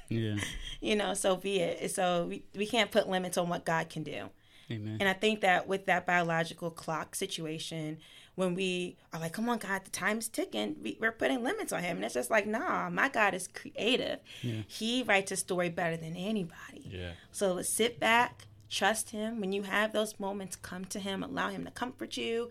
[0.09, 0.37] Yeah.
[0.81, 1.91] you know, so be it.
[1.91, 4.29] So we we can't put limits on what God can do.
[4.71, 4.97] Amen.
[4.99, 7.97] And I think that with that biological clock situation,
[8.35, 11.83] when we are like, come on, God, the time's ticking, we, we're putting limits on
[11.83, 11.97] him.
[11.97, 14.19] And it's just like, nah, my God is creative.
[14.67, 16.85] He writes a story better than anybody.
[16.85, 17.11] Yeah.
[17.31, 19.41] So let's sit back, trust him.
[19.41, 22.49] When you have those moments, come to him, allow him to comfort you.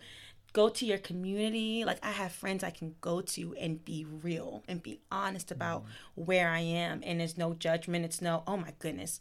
[0.53, 1.85] Go to your community.
[1.85, 5.83] Like I have friends I can go to and be real and be honest about
[5.83, 6.23] mm-hmm.
[6.25, 7.01] where I am.
[7.03, 8.05] And there's no judgment.
[8.05, 9.19] It's no, oh my goodness,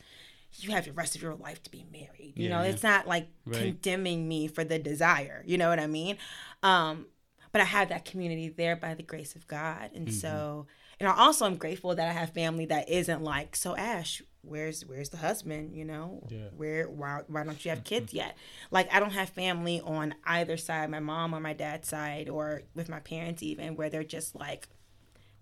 [0.57, 2.35] you have the rest of your life to be married.
[2.37, 2.71] You Yeah, know, yeah.
[2.71, 3.59] it's not like Right.
[3.63, 5.43] condemning me for the desire.
[5.47, 6.17] You know what I mean?
[6.63, 7.07] Um,
[7.53, 9.91] but I have that community there by the grace of God.
[9.95, 10.67] And so
[11.01, 14.85] and I also am grateful that I have family that isn't like, so Ash, where's
[14.85, 15.77] where's the husband?
[15.77, 16.49] You know, Yeah.
[16.57, 18.37] where why why don't you have kids yet?
[18.71, 22.63] Like I don't have family on either side, my mom or my dad's side, or
[22.75, 24.69] with my parents even, where they're just like,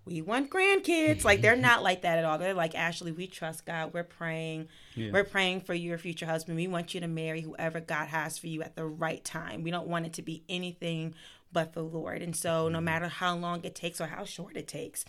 [0.07, 1.25] we want grandkids.
[1.25, 1.63] Like they're mm-hmm.
[1.63, 2.39] not like that at all.
[2.39, 3.93] They're like, Ashley, we trust God.
[3.93, 4.69] We're praying.
[4.95, 5.11] Yeah.
[5.13, 6.57] We're praying for your future husband.
[6.57, 9.63] We want you to marry whoever God has for you at the right time.
[9.63, 11.15] We don't want it to be anything
[11.53, 12.23] but the Lord.
[12.23, 12.85] And so no mm-hmm.
[12.85, 15.05] matter how long it takes or how short it takes,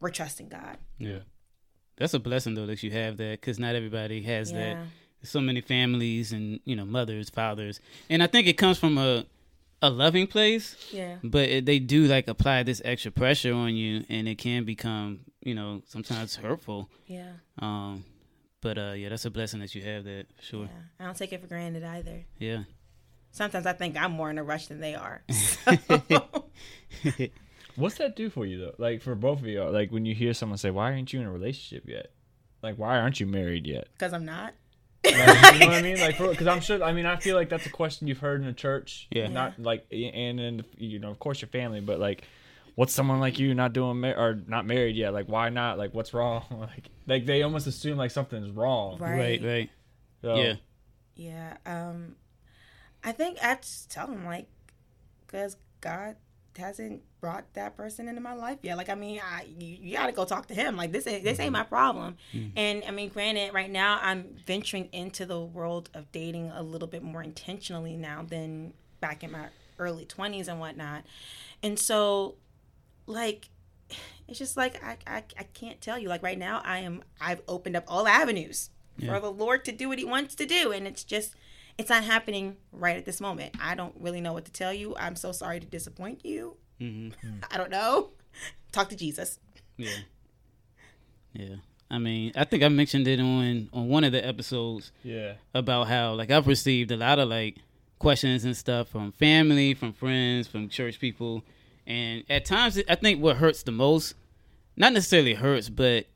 [0.00, 0.78] we're trusting God.
[0.98, 1.20] Yeah.
[1.96, 4.76] That's a blessing though that you have that because not everybody has that.
[4.76, 4.84] Yeah.
[5.22, 9.24] So many families and you know mothers, fathers, and I think it comes from a
[9.82, 11.16] a loving place, Yeah.
[11.22, 15.20] but it, they do like apply this extra pressure on you, and it can become
[15.42, 16.88] you know sometimes hurtful.
[17.06, 17.32] Yeah.
[17.58, 18.04] Um,
[18.60, 20.64] but uh, yeah, that's a blessing that you have that for sure.
[20.64, 20.70] Yeah.
[21.00, 22.24] I don't take it for granted either.
[22.38, 22.64] Yeah.
[23.30, 25.22] Sometimes I think I'm more in a rush than they are.
[27.76, 28.74] What's that do for you though?
[28.78, 31.26] Like for both of you, like when you hear someone say, "Why aren't you in
[31.26, 32.10] a relationship yet?"
[32.62, 33.88] Like, why aren't you married yet?
[33.92, 34.54] Because I'm not.
[35.12, 36.00] Like, you know what I mean?
[36.00, 36.82] Like, because I'm sure.
[36.82, 39.08] I mean, I feel like that's a question you've heard in a church.
[39.10, 39.28] Yeah.
[39.28, 42.24] Not like, and in you know, of course, your family, but like,
[42.74, 45.12] what's someone like you not doing mar- or not married yet?
[45.12, 45.78] Like, why not?
[45.78, 46.44] Like, what's wrong?
[46.58, 48.98] Like, like they almost assume like something's wrong.
[48.98, 49.18] Right.
[49.18, 49.42] Right.
[49.44, 49.70] Right.
[50.22, 50.54] So, Yeah.
[51.14, 51.56] Yeah.
[51.64, 52.16] Um,
[53.04, 54.46] I think I just tell them like,
[55.26, 56.16] because God
[56.56, 58.76] hasn't brought that person into my life yet.
[58.76, 60.76] Like, I mean, I you, you got to go talk to him.
[60.76, 61.68] Like, this ain't this ain't my mm-hmm.
[61.68, 62.16] problem.
[62.32, 62.58] Mm-hmm.
[62.58, 66.88] And I mean, granted, right now I'm venturing into the world of dating a little
[66.88, 69.46] bit more intentionally now than back in my
[69.78, 71.04] early twenties and whatnot.
[71.62, 72.36] And so,
[73.06, 73.48] like,
[74.28, 76.08] it's just like I, I I can't tell you.
[76.08, 79.14] Like right now, I am I've opened up all avenues Yeah.
[79.14, 81.34] for the Lord to do what He wants to do, and it's just
[81.78, 83.54] it's not happening right at this moment.
[83.60, 84.94] I don't really know what to tell you.
[84.96, 86.56] I'm so sorry to disappoint you.
[86.78, 87.08] hmm
[87.50, 88.10] I don't know.
[88.72, 89.38] Talk to Jesus.
[89.76, 89.90] Yeah.
[91.32, 91.56] Yeah.
[91.90, 95.34] I mean, I think I mentioned it on on one of the episodes Yeah.
[95.54, 97.56] about how like I've received a lot of like
[97.98, 101.44] questions and stuff from family, from friends, from church people,
[101.86, 104.14] and at times I think what hurts the most,
[104.76, 106.06] not necessarily hurts, but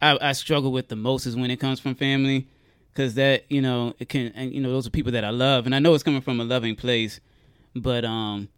[0.00, 2.48] I, I struggle with the most is when it comes from family,
[2.94, 5.66] because that you know it can and you know those are people that I love,
[5.66, 7.20] and I know it's coming from a loving place,
[7.74, 8.48] but um,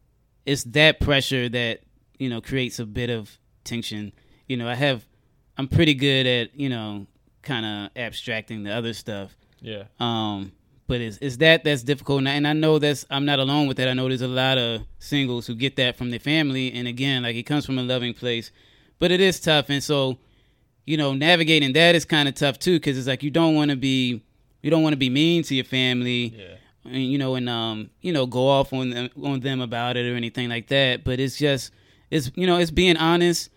[0.44, 1.81] it's that pressure that
[2.18, 4.12] you know creates a bit of tension.
[4.46, 5.07] You know, I have
[5.57, 7.07] I'm pretty good at you know
[7.42, 9.37] kind of abstracting the other stuff.
[9.61, 9.85] Yeah.
[9.99, 10.53] Um,
[10.88, 13.66] but it's, it's that that's difficult, and I, and I know that's I'm not alone
[13.66, 13.88] with that.
[13.88, 17.22] I know there's a lot of singles who get that from their family, and again,
[17.25, 18.53] like it comes from a loving place,
[18.99, 20.18] but it is tough, and so
[20.85, 23.72] you know navigating that is kind of tough too, because it's like you don't want
[23.72, 24.22] to be
[24.66, 26.92] you don't want to be mean to your family, Yeah.
[26.92, 30.11] and you know, and um, you know, go off on them on them about it
[30.11, 31.05] or anything like that.
[31.05, 31.70] But it's just
[32.11, 33.48] it's you know it's being honest,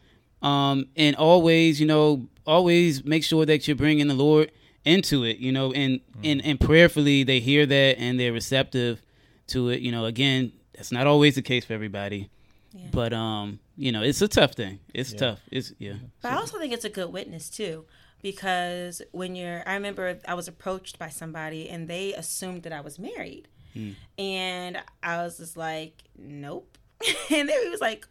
[0.44, 4.52] um, and always you know always make sure that you're bringing the Lord
[4.86, 9.02] into it, you know, and and and prayerfully they hear that and they're receptive
[9.48, 9.82] to it.
[9.82, 12.30] You know, again, that's not always the case for everybody,
[12.74, 12.88] Yeah.
[12.92, 14.80] but um, you know, it's a tough thing.
[14.94, 15.18] It's Yeah.
[15.20, 15.40] tough.
[15.52, 15.94] It's yeah.
[16.22, 17.86] But I also think it's a good witness too,
[18.22, 22.82] because when you're, I remember I was approached by somebody and they assumed that I
[22.82, 23.92] was married, hmm.
[24.18, 26.78] and I was just like, nope,
[27.32, 28.08] and they was like,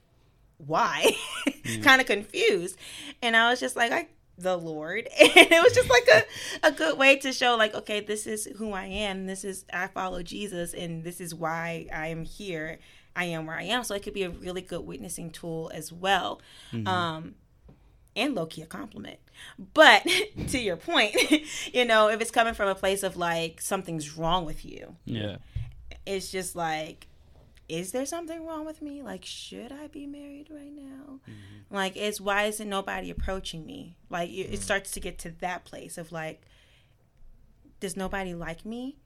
[0.59, 1.13] why?
[1.67, 1.83] Hmm.
[1.83, 2.79] kind of confused,
[3.21, 6.73] and I was just like, I the Lord, and it was just like a a
[6.73, 10.23] good way to show like, okay, this is who I am, this is I follow
[10.23, 12.79] Jesus, and this is why I am here.
[13.15, 15.93] I am where I am, so it could be a really good witnessing tool as
[15.93, 16.41] well.
[16.73, 16.87] Mm-hmm.
[16.87, 17.35] Um,
[18.19, 19.19] and low key a compliment.
[19.75, 20.07] But
[20.49, 21.17] to your point,
[21.73, 25.37] you know, if it's coming from a place of like something's wrong with you, Yeah.
[26.05, 27.07] it's just like,
[27.69, 29.03] is there something wrong with me?
[29.03, 31.21] Like, should I be married right now?
[31.29, 31.75] Mm-hmm.
[31.75, 33.97] Like, it's why isn't nobody approaching me?
[34.09, 34.63] Like, it, it mm.
[34.63, 36.43] starts to get to that place of like,
[37.81, 38.97] does nobody like me?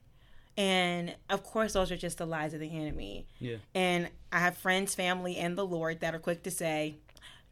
[0.55, 3.27] And of course, those are just the lies of the enemy.
[3.39, 3.57] Yeah.
[3.73, 6.95] And I have friends, family, and the Lord that are quick to say,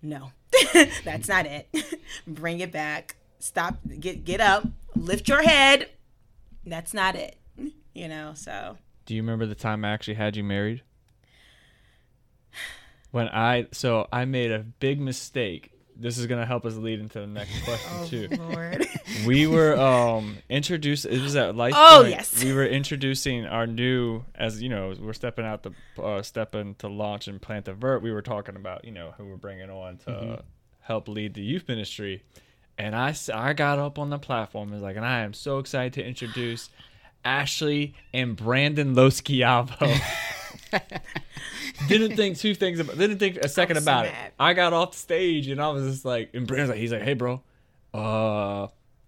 [0.02, 0.32] no,
[1.04, 1.67] that's not it.
[2.28, 3.15] Bring it back.
[3.39, 3.80] Stop.
[4.00, 4.67] Get get up.
[4.95, 5.89] Lift your head.
[6.65, 7.38] That's not it.
[7.93, 8.34] You know.
[8.36, 10.84] So Do you remember the time I actually had you married?
[13.12, 15.70] When I so I made a big mistake.
[15.95, 18.27] This is gonna help us lead into the next question too.
[18.39, 18.88] Oh, Lord.
[19.27, 22.10] we were um introduced it was at life Oh, Point.
[22.12, 22.43] yes.
[22.43, 26.88] we were introducing our new as you know we're stepping out the uh, stepping to
[26.88, 29.97] launch and plant the vert we were talking about you know who we're bringing on
[29.97, 30.32] to Mm-hmm.
[30.34, 30.38] uh,
[30.82, 32.23] help lead the youth ministry
[32.77, 35.60] and I I got up on the platform and was like and i am so
[35.60, 36.69] excited to introduce
[37.23, 39.99] ashley and brandon loschiavo
[41.88, 44.91] didn't think two things about didn't think a second so about it i got off
[44.91, 47.41] the stage and i was just like and brandon's like he's like hey bro
[47.94, 48.67] uh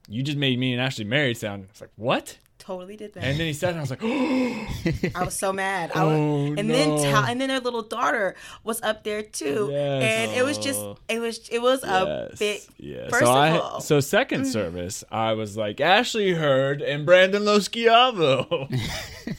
[0.09, 1.67] you just made me and Ashley married sound.
[1.71, 2.37] It's like, what?
[2.59, 3.23] totally did that.
[3.23, 4.01] And then he said, it, I was like,
[5.15, 5.91] I was so mad.
[5.95, 6.73] I was, Oh, and no.
[6.73, 10.03] then Ta- and then their little daughter was up there too, Yes.
[10.29, 12.61] and it was just it was it was a big.
[12.77, 13.07] yeah.
[13.09, 17.43] First so of I, all- so second service, I was like, Ashley Heard and Brandon
[17.43, 18.69] Loschiavo.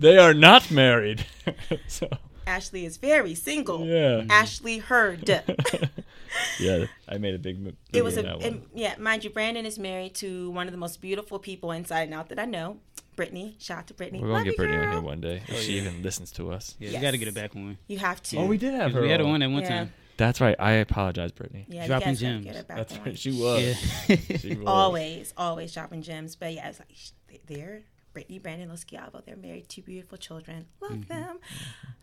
[0.00, 1.24] They are not married.
[1.88, 2.08] so
[2.48, 3.84] Ashley is very single.
[3.86, 4.24] Yeah.
[4.30, 5.28] Ashley Heard.
[6.58, 7.60] yeah, I made a big.
[7.60, 8.94] mo- it was a and, yeah.
[8.98, 12.28] Mind you, Brandon is married to one of the most beautiful people inside and out
[12.30, 12.78] that I know.
[13.16, 13.56] Brittany.
[13.58, 14.20] Shout out to Brittany.
[14.20, 14.92] We're gonna Love get Brittany on girl.
[14.92, 16.76] here one day if oh, she even listens to us.
[16.78, 16.94] Yeah, Yes.
[16.94, 17.76] you got to get it back on.
[17.88, 18.36] You have to.
[18.38, 19.02] Oh, we did have her.
[19.02, 19.34] We had her on.
[19.34, 19.68] on at one Yeah.
[19.68, 19.92] time.
[20.16, 20.54] That's right.
[20.58, 21.66] I apologize, Brittany.
[21.68, 22.44] Yeah, Dropping you guys gotta gems.
[22.46, 23.04] Get it back That's on.
[23.04, 23.18] right.
[23.18, 23.62] She was.
[24.08, 24.16] Yeah.
[24.38, 24.66] She was.
[24.66, 26.36] always, always dropping gems.
[26.36, 27.10] But yeah, it's like sh-
[27.46, 27.82] they're
[28.18, 29.24] Brittany, Brandon, Loschiavo.
[29.24, 30.66] They're married, two beautiful children.
[30.80, 31.08] Love Mm-hmm.
[31.08, 31.38] them.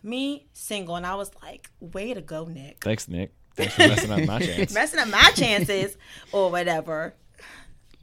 [0.02, 2.82] Me, single, and I was like, way to go, Nick.
[2.82, 3.34] Thanks, Nick.
[3.58, 4.74] Thanks for messing up my chances.
[4.74, 5.98] Messing up my chances
[6.32, 7.16] or whatever.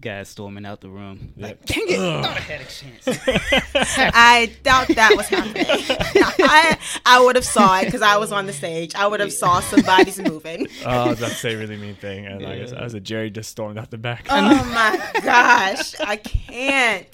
[0.01, 1.33] Guys storming out the room.
[1.37, 1.47] Yeah.
[1.47, 1.97] Like, dang it!
[1.97, 3.05] Thought I had a chance.
[4.13, 5.65] I doubt that was happening.
[5.69, 8.97] I I would have saw it because I was on the stage.
[8.97, 10.67] I would have saw somebody's moving.
[10.85, 12.95] Oh, I was about to say a really mean thing, and I guess I was
[12.95, 14.27] a Jerry just stormed out the back.
[14.29, 17.07] Oh my gosh, I can't.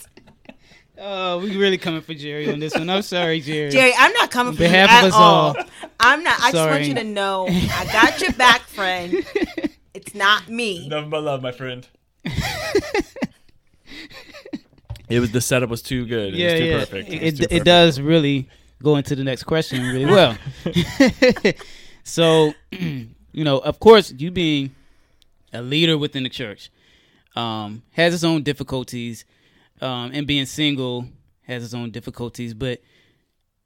[1.01, 2.91] Oh, we really coming for Jerry on this one.
[2.91, 3.71] I'm sorry, Jerry.
[3.71, 5.57] Jerry, I'm not coming for you at of us all.
[5.57, 5.65] all.
[6.01, 6.41] I'm not.
[6.41, 9.25] I just want you to know I got your back, friend.
[9.99, 10.87] It's not me.
[10.87, 11.85] Nothing but love, my friend.
[15.09, 16.35] it was the setup was too good.
[16.35, 16.79] It yeah, was too yeah.
[16.79, 17.09] perfect.
[17.09, 17.65] It, was too it, perfect.
[17.65, 18.49] does really
[18.81, 20.39] go into the next question really well.
[22.05, 24.73] so, you know, of course, you being
[25.53, 26.71] a leader within the church
[27.35, 29.25] um, has its own difficulties,
[29.81, 31.07] um, and being single
[31.43, 32.55] has its own difficulties.
[32.55, 32.81] But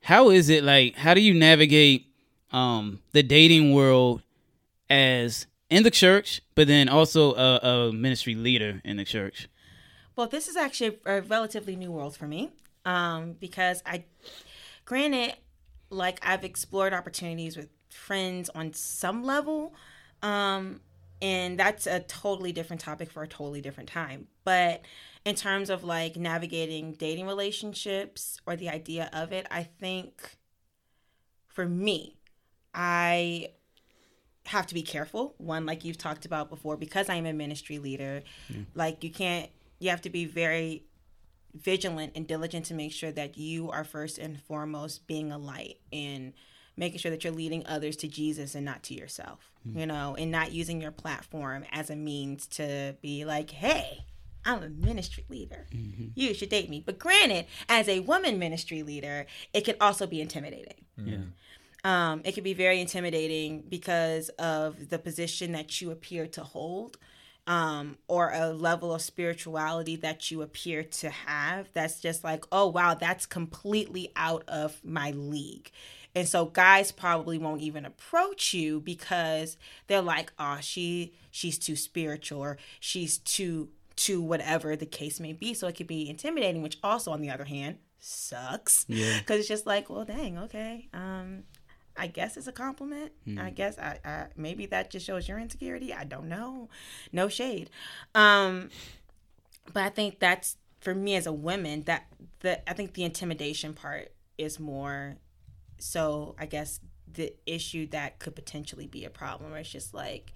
[0.00, 0.96] how is it like?
[0.96, 2.06] How do you navigate
[2.52, 4.22] um, the dating world
[4.90, 9.48] as in the church, but then also a, a ministry leader in the church?
[10.16, 12.50] Well, this is actually a, relatively new world for me
[12.84, 14.04] um, because I,
[14.84, 15.36] granted,
[15.88, 19.74] like I've explored opportunities with friends on some level,
[20.22, 20.80] um,
[21.22, 24.26] and that's a totally different topic for a totally different time.
[24.44, 24.82] But
[25.24, 30.36] in terms of like navigating dating relationships or the idea of it, I think
[31.48, 32.16] for me,
[32.74, 33.48] I
[34.46, 35.34] have to be careful.
[35.38, 38.66] One, like you've talked about before, because I am a ministry leader, mm.
[38.74, 40.84] like you can't, you have to be very
[41.54, 45.78] vigilant and diligent to make sure that you are first and foremost being a light
[45.92, 46.32] and
[46.76, 49.78] making sure that you're leading others to Jesus and not to yourself, mm.
[49.78, 54.06] you know, and not using your platform as a means to be like, hey,
[54.44, 55.66] I'm a ministry leader.
[56.14, 56.82] You should date me.
[56.84, 60.84] But granted, as a woman ministry leader, it can also be intimidating.
[60.96, 61.16] Yeah.
[61.84, 66.96] Um, it can be very intimidating because of the position that you appear to hold
[67.46, 72.68] um, or a level of spirituality that you appear to have that's just like, oh,
[72.68, 75.70] wow, that's completely out of my league.
[76.14, 81.74] And so guys probably won't even approach you because they're like, oh, she she's too
[81.74, 83.70] spiritual or she's too
[84.04, 85.54] to whatever the case may be.
[85.54, 88.84] So it could be intimidating, which also on the other hand sucks.
[88.88, 89.18] Yeah.
[89.18, 90.88] Because it's just like, well, dang, okay.
[90.92, 91.44] Um,
[91.96, 93.12] I guess it's a compliment.
[93.38, 95.92] I guess I, I maybe that just shows your insecurity.
[95.92, 96.68] I don't know.
[97.12, 97.70] No shade.
[98.14, 98.70] Um,
[99.72, 102.06] but I think that's for me as a woman that
[102.40, 105.16] the I think the intimidation part is more
[105.78, 106.80] so I guess
[107.12, 110.32] the issue that could potentially be a problem where it's just like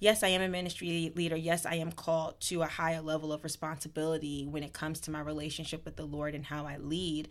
[0.00, 1.36] yes, I am a ministry leader.
[1.36, 5.20] Yes, I am called to a higher level of responsibility when it comes to my
[5.20, 7.28] relationship with the Lord and how I lead.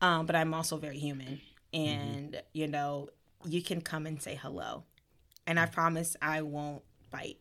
[0.00, 1.40] Um, but I'm also very human.
[1.72, 3.08] And, you know,
[3.44, 4.84] you can come and say hello.
[5.46, 7.38] And I promise I won't bite.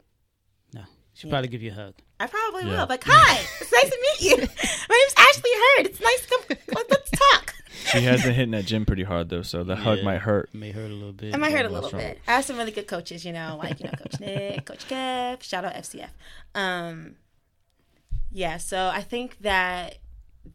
[0.74, 0.82] No,
[1.14, 1.96] she'll probably give you a hug.
[2.20, 2.82] I probably Yeah.
[2.82, 2.88] will.
[2.88, 4.38] Like, hi, it's nice to meet you.
[4.90, 5.86] My name's Ashley Hurd.
[5.88, 6.58] It's nice to come.
[6.76, 7.45] let- Let's talk.
[7.92, 10.54] She has been hitting that gym pretty hard though, so the hug might hurt.
[10.54, 11.34] May hurt a little bit.
[11.34, 12.14] I might hurt a little that's right.
[12.16, 12.22] bit.
[12.28, 15.44] I have some really good coaches, you know, like you know, Coach Nick, Coach Kev.
[15.44, 16.10] Shout out FCF.
[16.56, 17.16] Um,
[18.32, 19.98] yeah, so I think that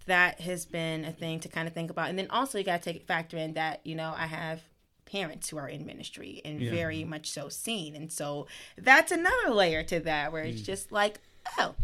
[0.07, 2.83] that has been a thing to kind of think about, and then also you got
[2.83, 4.61] to take factor in that you know I have
[5.07, 6.71] parents who are in ministry and Yeah.
[6.71, 8.47] very much so seen, and so
[8.79, 11.19] that's another layer to that where it's just like,
[11.59, 11.75] oh,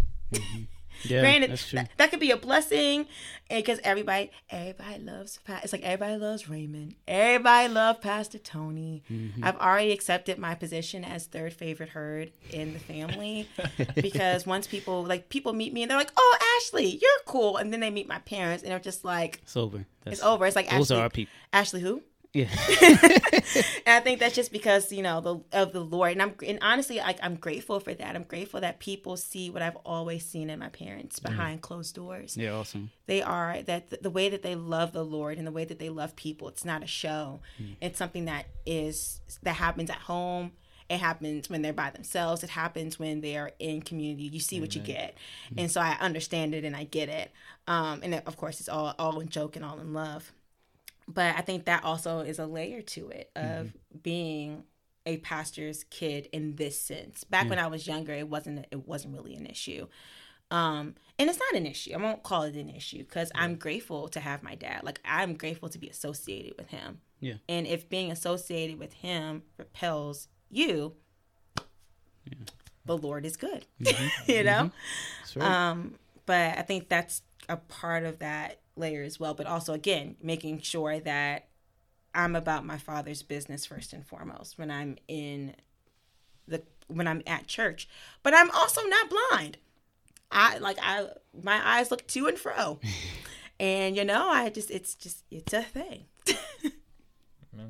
[1.05, 1.78] Yeah, Granted, that's true.
[1.78, 3.07] that, that could be a blessing
[3.51, 5.38] because everybody, everybody loves.
[5.62, 6.94] It's like everybody loves Raymond.
[7.07, 9.03] Everybody loves Pastor Tony.
[9.11, 9.44] Mm-hmm.
[9.44, 13.49] I've already accepted my position as third favorite herd in the family
[13.94, 17.72] because once people like people meet me and they're like, "Oh, Ashley, you're cool," and
[17.72, 19.86] then they meet my parents and they're just like, It's over.
[20.05, 21.32] That's, "It's over." It's like Those Ashley, are our people.
[21.53, 22.03] Ashley who?
[22.37, 22.49] Yeah.
[22.82, 26.59] and I think that's just because you know the of the Lord, and I'm and
[26.61, 28.14] honestly, like I'm grateful for that.
[28.14, 31.32] I'm grateful that people see what I've always seen in my parents mm-hmm.
[31.32, 32.37] behind closed doors.
[32.37, 32.91] yeah, awesome.
[33.07, 35.78] They are that th- the way that they love the Lord and the way that
[35.78, 36.49] they love people.
[36.49, 37.41] It's not a show.
[37.61, 37.76] Mm.
[37.80, 40.53] It's something that is that happens at home.
[40.91, 42.45] It happens when they're by themselves.
[42.45, 44.24] It happens when they are in community.
[44.24, 45.16] You see what you get,
[45.51, 45.62] mm.
[45.62, 47.32] and so I understand it and I get it.
[47.66, 50.32] Um, and of course, it's all all in joke and all in love.
[51.09, 53.98] But I think that also is a layer to it of mm-hmm.
[54.02, 54.64] being
[55.04, 57.24] a pastor's kid in this sense.
[57.24, 57.50] Back yeah.
[57.50, 59.86] when I was younger, it wasn't it wasn't really an issue.
[60.50, 61.92] Um, and it's not an issue.
[61.92, 63.42] I won't call it an issue because yeah.
[63.42, 64.82] I'm grateful to have my dad.
[64.84, 67.00] Like I'm grateful to be associated with him.
[67.20, 67.34] Yeah.
[67.48, 70.94] And if being associated with him repels you,
[72.24, 72.34] yeah.
[72.84, 73.64] the Lord is good.
[73.80, 74.07] Mm-hmm.
[74.30, 74.70] you know?
[75.30, 75.40] Mm-hmm.
[75.40, 75.50] Right.
[75.50, 75.94] Um,
[76.26, 79.35] but I think that's a part of that layer as well.
[79.35, 81.49] But also again, making sure that
[82.14, 85.55] I'm about my father's business first and foremost when I'm in
[86.49, 87.89] the when I'm at church.
[88.22, 89.59] But I'm also not blind.
[90.31, 91.09] I like I
[91.43, 92.81] my eyes look to and fro.
[93.61, 96.07] and you know, I just it's just it's a thing.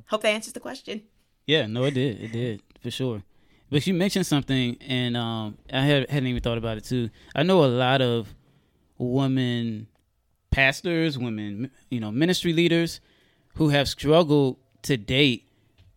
[0.06, 1.02] Hope that answers the question.
[1.46, 2.20] Yeah, no, it did.
[2.20, 3.22] It did for sure.
[3.70, 7.10] But you mentioned something, and um, I had, hadn't even thought about it too.
[7.34, 8.32] I know a lot of
[8.98, 9.88] women
[10.56, 13.02] pastors, women, you know, ministry leaders
[13.56, 15.46] who have struggled to date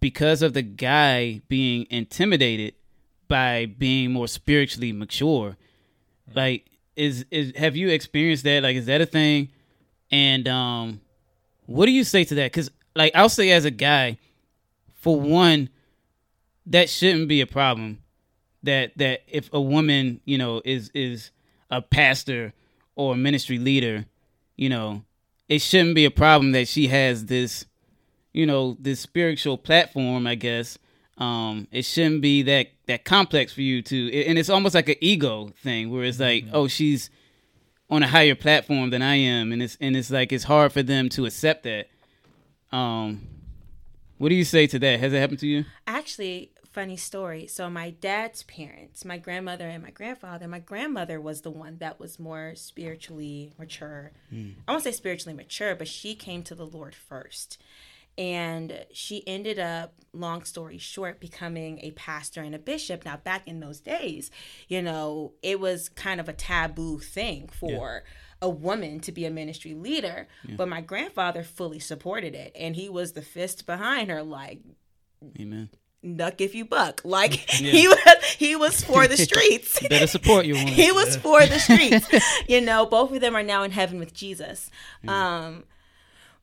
[0.02, 2.74] because of the guy being intimidated
[3.30, 5.56] by being more spiritually mature.
[6.36, 6.66] Like
[6.98, 8.64] is is have you experienced that?
[8.64, 9.48] Like is that a thing?
[10.12, 11.00] And um
[11.66, 12.52] what do you say to that?
[12.52, 14.18] Cuz like I'll say as a guy
[14.96, 15.70] for one
[16.66, 18.00] that shouldn't be a problem
[18.64, 21.32] that that if a woman, you know, is is
[21.72, 22.52] a pastor
[22.98, 24.06] or a ministry leader,
[24.60, 25.04] you know,
[25.48, 27.66] it shouldn't be a problem that she has this,
[28.34, 30.78] you know, this spiritual platform, I guess.
[31.18, 34.96] Um, it shouldn't be that that complex for you to, and it's almost like an
[35.00, 36.56] ego thing where it's like, mm-hmm.
[36.56, 37.10] oh, she's
[37.90, 40.84] on a higher platform than I am, and it's and it's like it's hard for
[40.84, 41.88] them to accept that.
[42.74, 43.28] Um,
[44.18, 45.00] what do you say to that?
[45.00, 45.64] Has it happened to you?
[45.88, 47.46] Actually, funny story.
[47.46, 52.00] So my dad's parents, my grandmother and my grandfather, my grandmother was the one that
[52.00, 54.14] was more spiritually mature.
[54.34, 54.54] Mm.
[54.66, 57.62] I won't say spiritually mature, but she came to the Lord first.
[58.18, 63.04] And she ended up, long story short, becoming a pastor and a bishop.
[63.04, 64.32] Now, back in those days,
[64.70, 68.00] you know, it was kind of a taboo thing for yeah
[68.42, 70.26] a woman to be a ministry leader.
[70.48, 70.56] Yeah.
[70.56, 72.54] But my grandfather fully supported it.
[72.56, 74.60] And he was the fist behind her, like,
[75.38, 75.68] Amen
[76.16, 77.02] duck if you buck.
[77.04, 77.72] Like yeah.
[77.72, 79.80] he was he was for the streets.
[79.90, 80.56] Better support you.
[80.56, 81.22] he was yeah.
[81.22, 82.08] for the streets.
[82.48, 84.70] you know, both of them are now in heaven with Jesus.
[85.04, 85.46] Yeah.
[85.46, 85.64] Um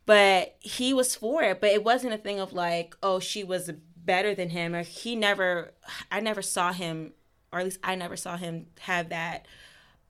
[0.04, 3.70] but he was for it, but it wasn't a thing of like, oh, she was
[3.96, 5.72] better than him or he never
[6.10, 7.12] I never saw him
[7.52, 9.46] or at least I never saw him have that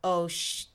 [0.04, 0.66] oh sh-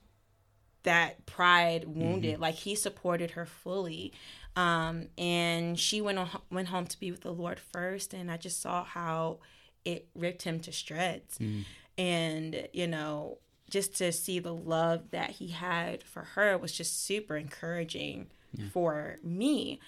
[0.83, 2.33] that pride wounded.
[2.33, 2.41] Mm-hmm.
[2.41, 4.13] Like he supported her fully.
[4.55, 8.37] Um, and she went on, went home to be with the Lord first, and I
[8.37, 9.39] just saw how
[9.85, 11.37] it ripped him to shreds.
[11.37, 11.65] Mm.
[11.97, 13.37] And you know,
[13.69, 18.65] just to see the love that he had for her was just super encouraging yeah.
[18.71, 19.79] for me.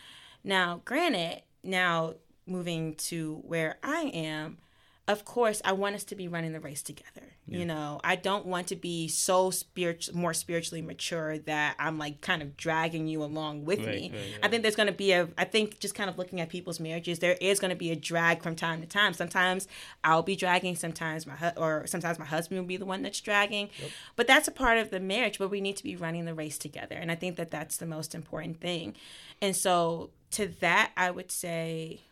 [0.44, 4.58] Now, granted, now moving to where I am,
[5.06, 7.28] of course, I want us to be running the race together.
[7.46, 7.60] Yeah.
[7.60, 12.22] You know, I don't want to be so spiritual, more spiritually mature that I'm like
[12.22, 14.12] kind of dragging you along with right, me.
[14.14, 14.40] Right, right.
[14.44, 16.80] I think there's going to be a, I think just kind of looking at people's
[16.80, 19.12] marriages, there is going to be a drag from time to time.
[19.14, 19.68] Sometimes
[20.06, 23.20] I'll be dragging, sometimes my, hu- or sometimes my husband will be the one that's
[23.20, 23.70] dragging.
[23.82, 23.92] Yep.
[24.16, 26.58] But that's a part of the marriage, but we need to be running the race
[26.58, 26.96] together.
[26.96, 28.96] And I think that that's the most important thing.
[29.42, 32.04] And so to that, I would say,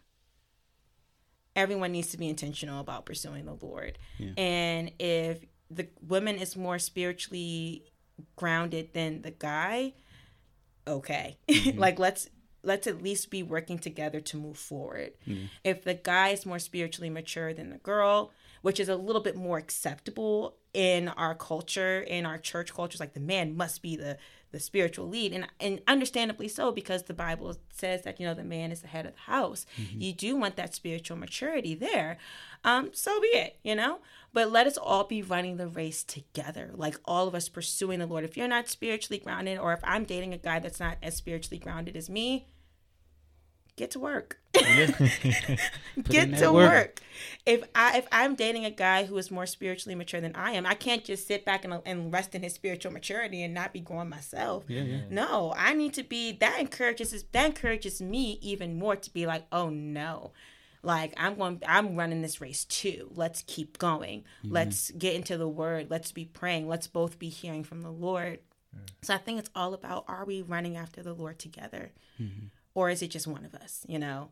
[1.61, 3.97] everyone needs to be intentional about pursuing the Lord.
[4.17, 4.31] Yeah.
[4.37, 7.85] And if the woman is more spiritually
[8.35, 9.93] grounded than the guy,
[10.87, 11.37] okay.
[11.47, 11.79] Mm-hmm.
[11.85, 12.29] like let's
[12.63, 15.13] let's at least be working together to move forward.
[15.27, 15.45] Mm-hmm.
[15.63, 18.31] If the guy is more spiritually mature than the girl,
[18.61, 23.13] which is a little bit more acceptable in our culture, in our church cultures, like
[23.13, 24.17] the man must be the
[24.51, 28.43] the spiritual lead and and understandably so because the bible says that you know the
[28.43, 29.65] man is the head of the house.
[29.79, 30.01] Mm-hmm.
[30.01, 32.17] you do want that spiritual maturity there.
[32.63, 33.99] Um so be it you know?
[34.33, 38.05] But let us all be running the race together like all of us pursuing the
[38.05, 38.23] lord.
[38.23, 41.59] If you're not spiritually grounded or if i'm dating a guy that's not as spiritually
[41.59, 42.47] grounded as me
[43.81, 44.37] get to work.
[46.03, 46.71] get to work.
[46.71, 46.99] work.
[47.47, 50.67] If I if I'm dating a guy who is more spiritually mature than I am,
[50.67, 53.79] I can't just sit back and, and rest in his spiritual maturity and not be
[53.79, 54.65] growing myself.
[54.67, 55.01] Yeah, yeah.
[55.09, 56.31] No, I need to be.
[56.33, 60.31] That encourages that encourages me even more to be like, oh no,
[60.83, 64.53] like i'm going i'm running this race too let's keep going mm-hmm.
[64.53, 68.39] let's get into the word let's be praying let's both be hearing from the lord
[69.03, 72.89] so i think it's all about are we running after the lord together mm-hmm or
[72.89, 73.85] is it just one of us?
[73.87, 74.29] You know,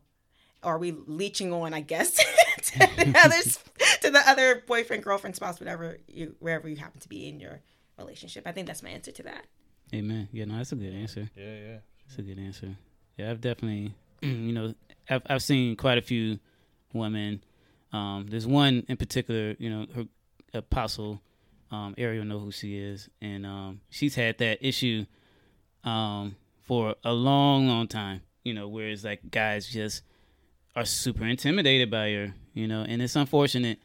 [0.62, 1.74] are we leeching on?
[1.74, 2.12] I guess
[2.62, 3.58] to the others,
[4.02, 7.60] to the other boyfriend, girlfriend, spouse, whatever you wherever you happen to be in your
[7.98, 8.46] relationship.
[8.46, 9.44] I think that's my answer to that.
[9.94, 10.28] Amen.
[10.32, 11.28] Yeah, no, that's a good answer.
[11.36, 11.76] Yeah, yeah.
[12.06, 12.76] That's a good answer.
[13.16, 13.30] yeah.
[13.30, 14.74] I've definitely, you know,
[15.08, 16.38] I've I've seen quite a few
[16.92, 17.42] women.
[17.92, 20.04] Um, there's one in particular, you know, her
[20.54, 21.20] apostle,
[21.72, 25.06] um, Ariel know who she is, and um, she's had that issue,
[25.82, 28.22] um, for a long, long time.
[28.44, 30.02] You know, whereas like guys just
[30.74, 33.78] are super intimidated by her, you know, and it's unfortunate.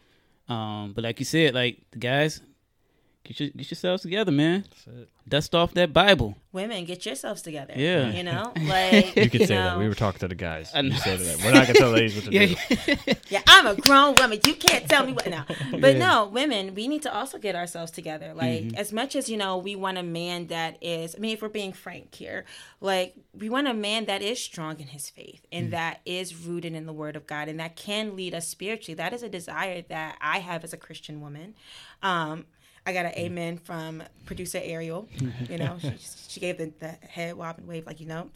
[0.48, 2.42] Um, but like you said, like the guys,
[3.26, 4.64] get your, get yourselves together, man.
[5.28, 6.38] Dust off that Bible.
[6.52, 7.74] Women, get yourselves together.
[7.76, 8.12] Yeah.
[8.12, 9.80] You know, like You could say know, that.
[9.80, 10.72] We were talking to the guys.
[10.74, 10.96] I You know.
[10.98, 11.44] said that.
[11.44, 12.46] We're not gonna tell ladies what to Yeah,
[13.06, 13.14] do.
[13.30, 14.40] Yeah, I'm a grown woman.
[14.46, 15.46] You can't tell me what now.
[15.72, 15.98] But Yeah.
[15.98, 18.34] no, women, we need to also get ourselves together.
[18.34, 18.76] Like Mm-hmm.
[18.78, 21.16] as much as you know, we want a man that is.
[21.16, 22.46] I mean, if we're being frank here,
[22.80, 26.74] like we want a man that is strong in his faith and that is rooted
[26.74, 28.94] in the Word of God and that can lead us spiritually.
[28.96, 31.56] That is a desire that I have as a Christian woman.
[32.04, 32.46] Um,
[32.86, 33.18] I got an Mm.
[33.26, 35.08] amen from producer Ariel.
[35.50, 35.94] You know, she,
[36.28, 38.30] she gave the, the head wop and wave, like you know.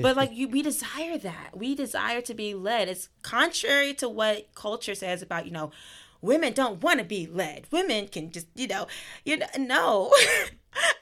[0.00, 1.50] But like you, we desire that.
[1.56, 2.88] We desire to be led.
[2.88, 5.70] It's contrary to what culture says about you know,
[6.22, 7.66] women don't want to be led.
[7.70, 8.86] Women can just you know,
[9.24, 10.12] you know, no.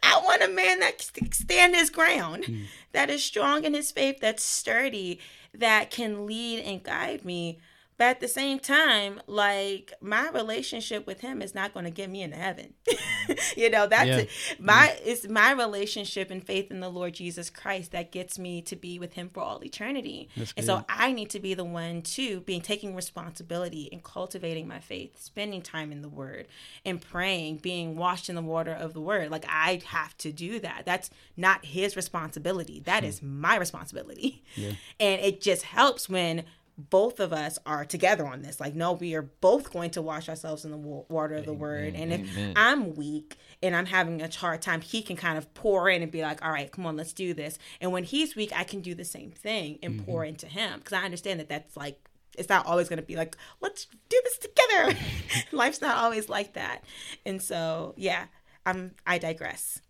[0.03, 2.47] I want a man that can stand his ground,
[2.93, 5.21] that is strong in his faith, that's sturdy,
[5.53, 7.59] that can lead and guide me.
[7.99, 12.09] But at the same time, like my relationship with him is not going to get
[12.09, 12.75] me into heaven.
[13.57, 14.17] you know, that's Yeah.
[14.19, 14.31] it.
[14.59, 18.77] my it's my relationship and faith in the Lord Jesus Christ that gets me to
[18.77, 20.29] be with him for all eternity.
[20.57, 20.85] And so.
[20.89, 25.61] I need to be the one too, being taking responsibility and cultivating my faith, spending
[25.61, 26.47] time in the word
[26.85, 29.31] and praying, being washed in the water of the word.
[29.31, 30.83] Like I have to do that.
[30.87, 32.81] That's not his responsibility.
[32.81, 33.09] That hmm.
[33.09, 34.45] is my responsibility.
[35.01, 36.45] And it just helps when
[36.79, 38.61] both of us are together on this.
[38.61, 41.95] Like, no, we are both going to wash ourselves in the water of the word.
[41.97, 42.53] And if amen.
[42.55, 46.13] I'm weak and I'm having a hard time, he can kind of pour in and
[46.13, 47.59] be like, all right, come on, let's do this.
[47.81, 50.05] And when he's weak, I can do the same thing and mm-hmm.
[50.05, 52.09] pour into him because I understand that that's like,
[52.39, 54.99] it's not always going to be like, let's do this together.
[55.53, 56.85] Life's not always like that.
[57.27, 58.27] And so, yeah,
[58.65, 59.81] I'm, I digress.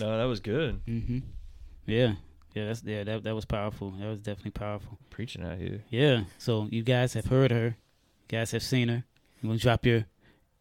[0.00, 0.80] No, that was good.
[0.86, 1.18] Mm-hmm.
[1.84, 2.14] Yeah,
[2.54, 3.90] yeah, that's yeah, that that was powerful.
[3.92, 4.98] That was definitely powerful.
[5.10, 5.82] Preaching out here.
[5.90, 6.24] Yeah.
[6.38, 7.76] So you guys have heard her.
[8.30, 9.04] You guys have seen her.
[9.40, 10.06] You want to drop your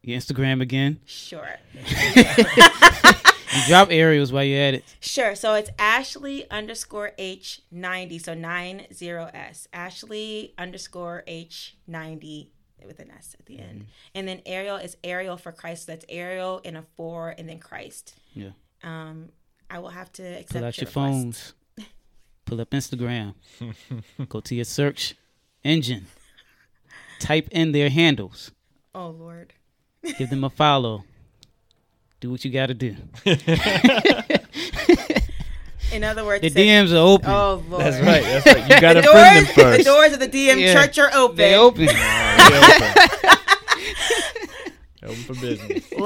[0.02, 1.00] your Instagram again?
[1.06, 1.50] Sure.
[3.56, 4.84] You drop Ariel's while you're at it.
[5.00, 5.34] Sure.
[5.34, 8.20] So it's Ashley underscore H ninety.
[8.20, 9.68] So nine zero S.
[9.74, 12.52] Ashley underscore H ninety
[12.86, 13.86] with an S at the end.
[14.14, 15.88] And then Ariel is Ariel for Christ.
[15.88, 18.16] That's Ariel in a four and then Christ.
[18.34, 18.50] Yeah.
[18.84, 19.30] Um,
[19.70, 20.94] I will have to accept Pull out your request.
[20.94, 21.54] phones.
[22.48, 23.36] Pull up Instagram.
[24.30, 25.14] Go to your search
[25.64, 26.08] engine.
[27.20, 28.52] Type in their handles.
[28.96, 29.54] Oh Lord.
[30.18, 31.04] Give them a follow.
[32.20, 32.96] Do what you got to do.
[35.92, 37.30] In other words, The it DMs are open.
[37.30, 37.82] Oh Lord.
[37.84, 38.24] That's right.
[38.24, 38.64] That's right.
[38.70, 39.78] You gotta friend them first.
[39.80, 40.74] the doors of the DM Yeah.
[40.74, 41.38] church are open.
[41.38, 41.84] They open.
[41.86, 43.37] Yeah, open.
[45.08, 45.92] Open for business.
[45.92, 46.02] Look,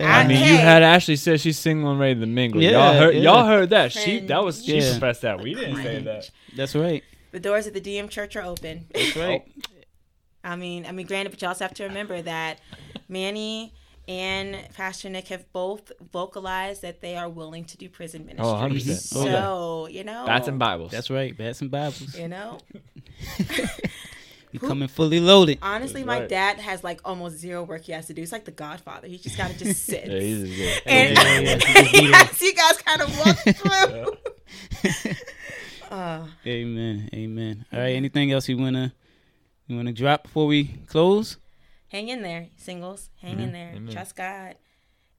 [0.00, 2.62] I mean, you had Ashley said she's single and ready to mingle.
[2.62, 3.20] y'all Yeah, heard, yeah.
[3.22, 3.92] y'all heard that.
[3.92, 4.90] She that was she Yeah.
[4.92, 5.40] professed that.
[5.40, 6.30] We didn't say that.
[6.56, 7.02] That's right.
[7.30, 8.86] the doors of the DM church are open.
[8.94, 9.42] That's right.
[10.44, 12.60] I mean, I mean, granted, but you also have to remember that
[13.08, 13.72] Manny
[14.08, 19.20] and Pastor Nick have both vocalized that they are willing to do prison oh, ministry.
[19.20, 19.32] Oh, 100%.
[19.32, 20.90] So you know, Bats and Bibles.
[20.90, 21.36] That's right.
[21.36, 22.18] Bats and Bibles.
[22.18, 22.58] you know.
[24.52, 25.58] You coming fully loaded.
[25.62, 26.28] Honestly, That's my right.
[26.28, 28.22] dad has like almost zero work he has to do.
[28.22, 29.08] It's like The Godfather.
[29.08, 30.06] He just gotta just sit.
[30.06, 32.28] yeah, he's a and Yeah, yeah, yeah.
[32.30, 33.36] as you guys kind of walk
[34.92, 35.12] through.
[35.90, 37.08] uh, Amen.
[37.14, 37.64] Amen.
[37.72, 37.94] All right.
[37.96, 38.92] Anything else you wanna
[39.66, 41.36] you wanna drop before we close?
[41.88, 43.10] hang in there, singles.
[43.20, 43.72] Hang in there.
[43.76, 43.92] Amen.
[43.92, 44.54] Trust God.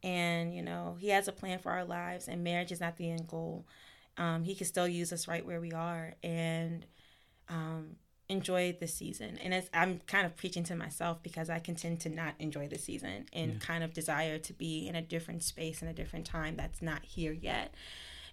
[0.01, 3.11] And, you know, He has a plan for our lives, and marriage is not the
[3.11, 3.65] end goal.
[4.17, 6.83] Um, he can still use us right where we are and
[7.47, 7.95] um,
[8.29, 9.37] enjoy the season.
[9.43, 12.67] And as I'm kind of preaching to myself because I can tend to not enjoy
[12.67, 16.25] the season and kind of desire to be in a different space and a different
[16.25, 17.73] time that's not here yet.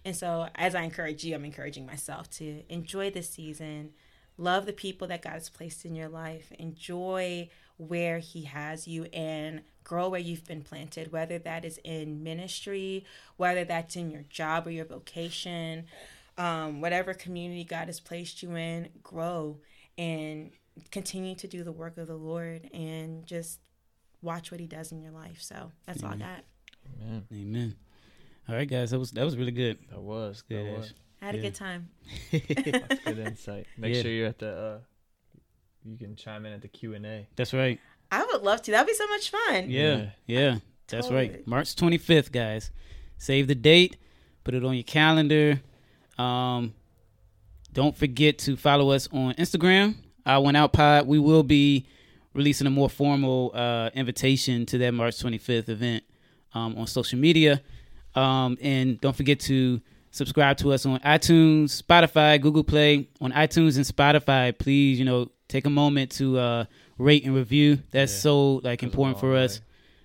[0.03, 3.91] And so, as I encourage you, I'm encouraging myself to enjoy the season,
[4.37, 9.05] love the people that God has placed in your life, enjoy where He has you,
[9.13, 13.05] and grow where you've been planted, whether that is in ministry,
[13.37, 15.85] whether that's in your job or your vocation,
[16.37, 19.57] um, whatever community God has placed you in, grow
[20.01, 20.51] and
[20.91, 23.59] continue to do the work of the Lord and just
[24.21, 25.41] watch what He does in your life.
[25.41, 26.43] So, that's all I got.
[26.99, 27.75] Man, Amen.
[28.49, 28.91] All right, guys.
[28.91, 29.77] That was that was really good.
[29.89, 30.77] that was that Good.
[30.77, 31.89] was I had a good time.
[32.31, 33.67] That's good insight.
[33.77, 34.01] Make Yeah.
[34.01, 34.49] sure you're at the.
[34.57, 34.79] Uh,
[35.85, 37.27] you can chime in at the Q and A.
[37.35, 37.79] That's right.
[38.11, 38.71] I would love to.
[38.71, 39.69] That'd be so much fun.
[39.69, 40.09] Yeah.
[40.25, 40.57] Yeah.
[40.87, 41.29] That's Totally.
[41.29, 41.47] right.
[41.47, 42.71] March 25th, guys.
[43.19, 43.97] Save the date.
[44.43, 45.61] Put it on your calendar.
[46.17, 46.73] Um,
[47.73, 49.95] don't forget to follow us on Instagram.
[50.25, 51.07] I went out pod.
[51.07, 51.85] We will be
[52.33, 56.03] releasing a more formal uh, invitation to that March 25th event
[56.53, 57.61] um, on social media.
[58.15, 63.07] Um, and don't forget to subscribe to us on iTunes, Spotify, Google Play.
[63.21, 66.65] On iTunes and Spotify, please, you know, take a moment to uh,
[66.97, 67.79] rate and review.
[67.91, 68.19] That's Yeah.
[68.19, 69.61] so like important for us.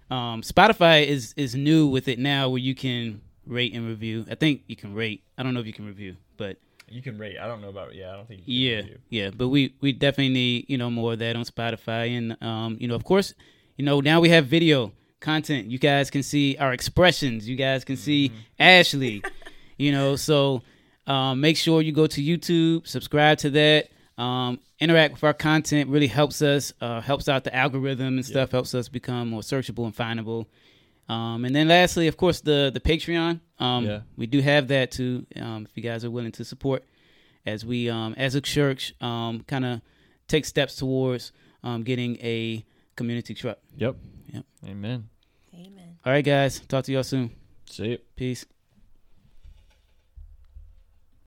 [0.09, 4.25] Um, Spotify is is new with it now, where you can rate and review.
[4.31, 5.25] I think you can rate.
[5.37, 6.59] I don't know if you can review, but
[6.89, 7.37] You can rate.
[7.39, 7.95] I don't know about.
[7.95, 8.43] Yeah, I don't think.
[8.45, 8.99] You can yeah, review.
[9.11, 9.31] yeah.
[9.31, 12.87] But we we definitely need you know more of that on Spotify, and um, you
[12.89, 13.35] know, of course,
[13.77, 15.67] you know now we have video content.
[15.67, 17.49] You guys can see our expressions.
[17.49, 19.23] You guys can see Ashley.
[19.79, 20.63] You know, so
[21.07, 23.89] um, make sure you go to YouTube, subscribe to that.
[24.17, 28.53] Um, interact with our content really helps us, uh, helps out the algorithm and stuff,
[28.53, 30.47] helps us become more searchable and findable.
[31.09, 33.41] Um, and then lastly, of course, the the Patreon.
[33.59, 34.01] Um, Yeah.
[34.17, 35.27] We do have that too.
[35.41, 36.85] Um, if you guys are willing to support,
[37.45, 39.81] as we um, as a church um, kind of
[40.29, 41.33] take steps towards
[41.63, 42.65] um, getting a
[42.97, 43.59] community truck.
[43.77, 43.97] Yep.
[44.33, 44.45] Yep.
[44.67, 45.09] Amen.
[45.55, 45.97] Amen.
[46.05, 46.61] All right, guys.
[46.61, 47.31] Talk to y'all soon.
[47.71, 47.99] See you.
[48.17, 48.45] Peace.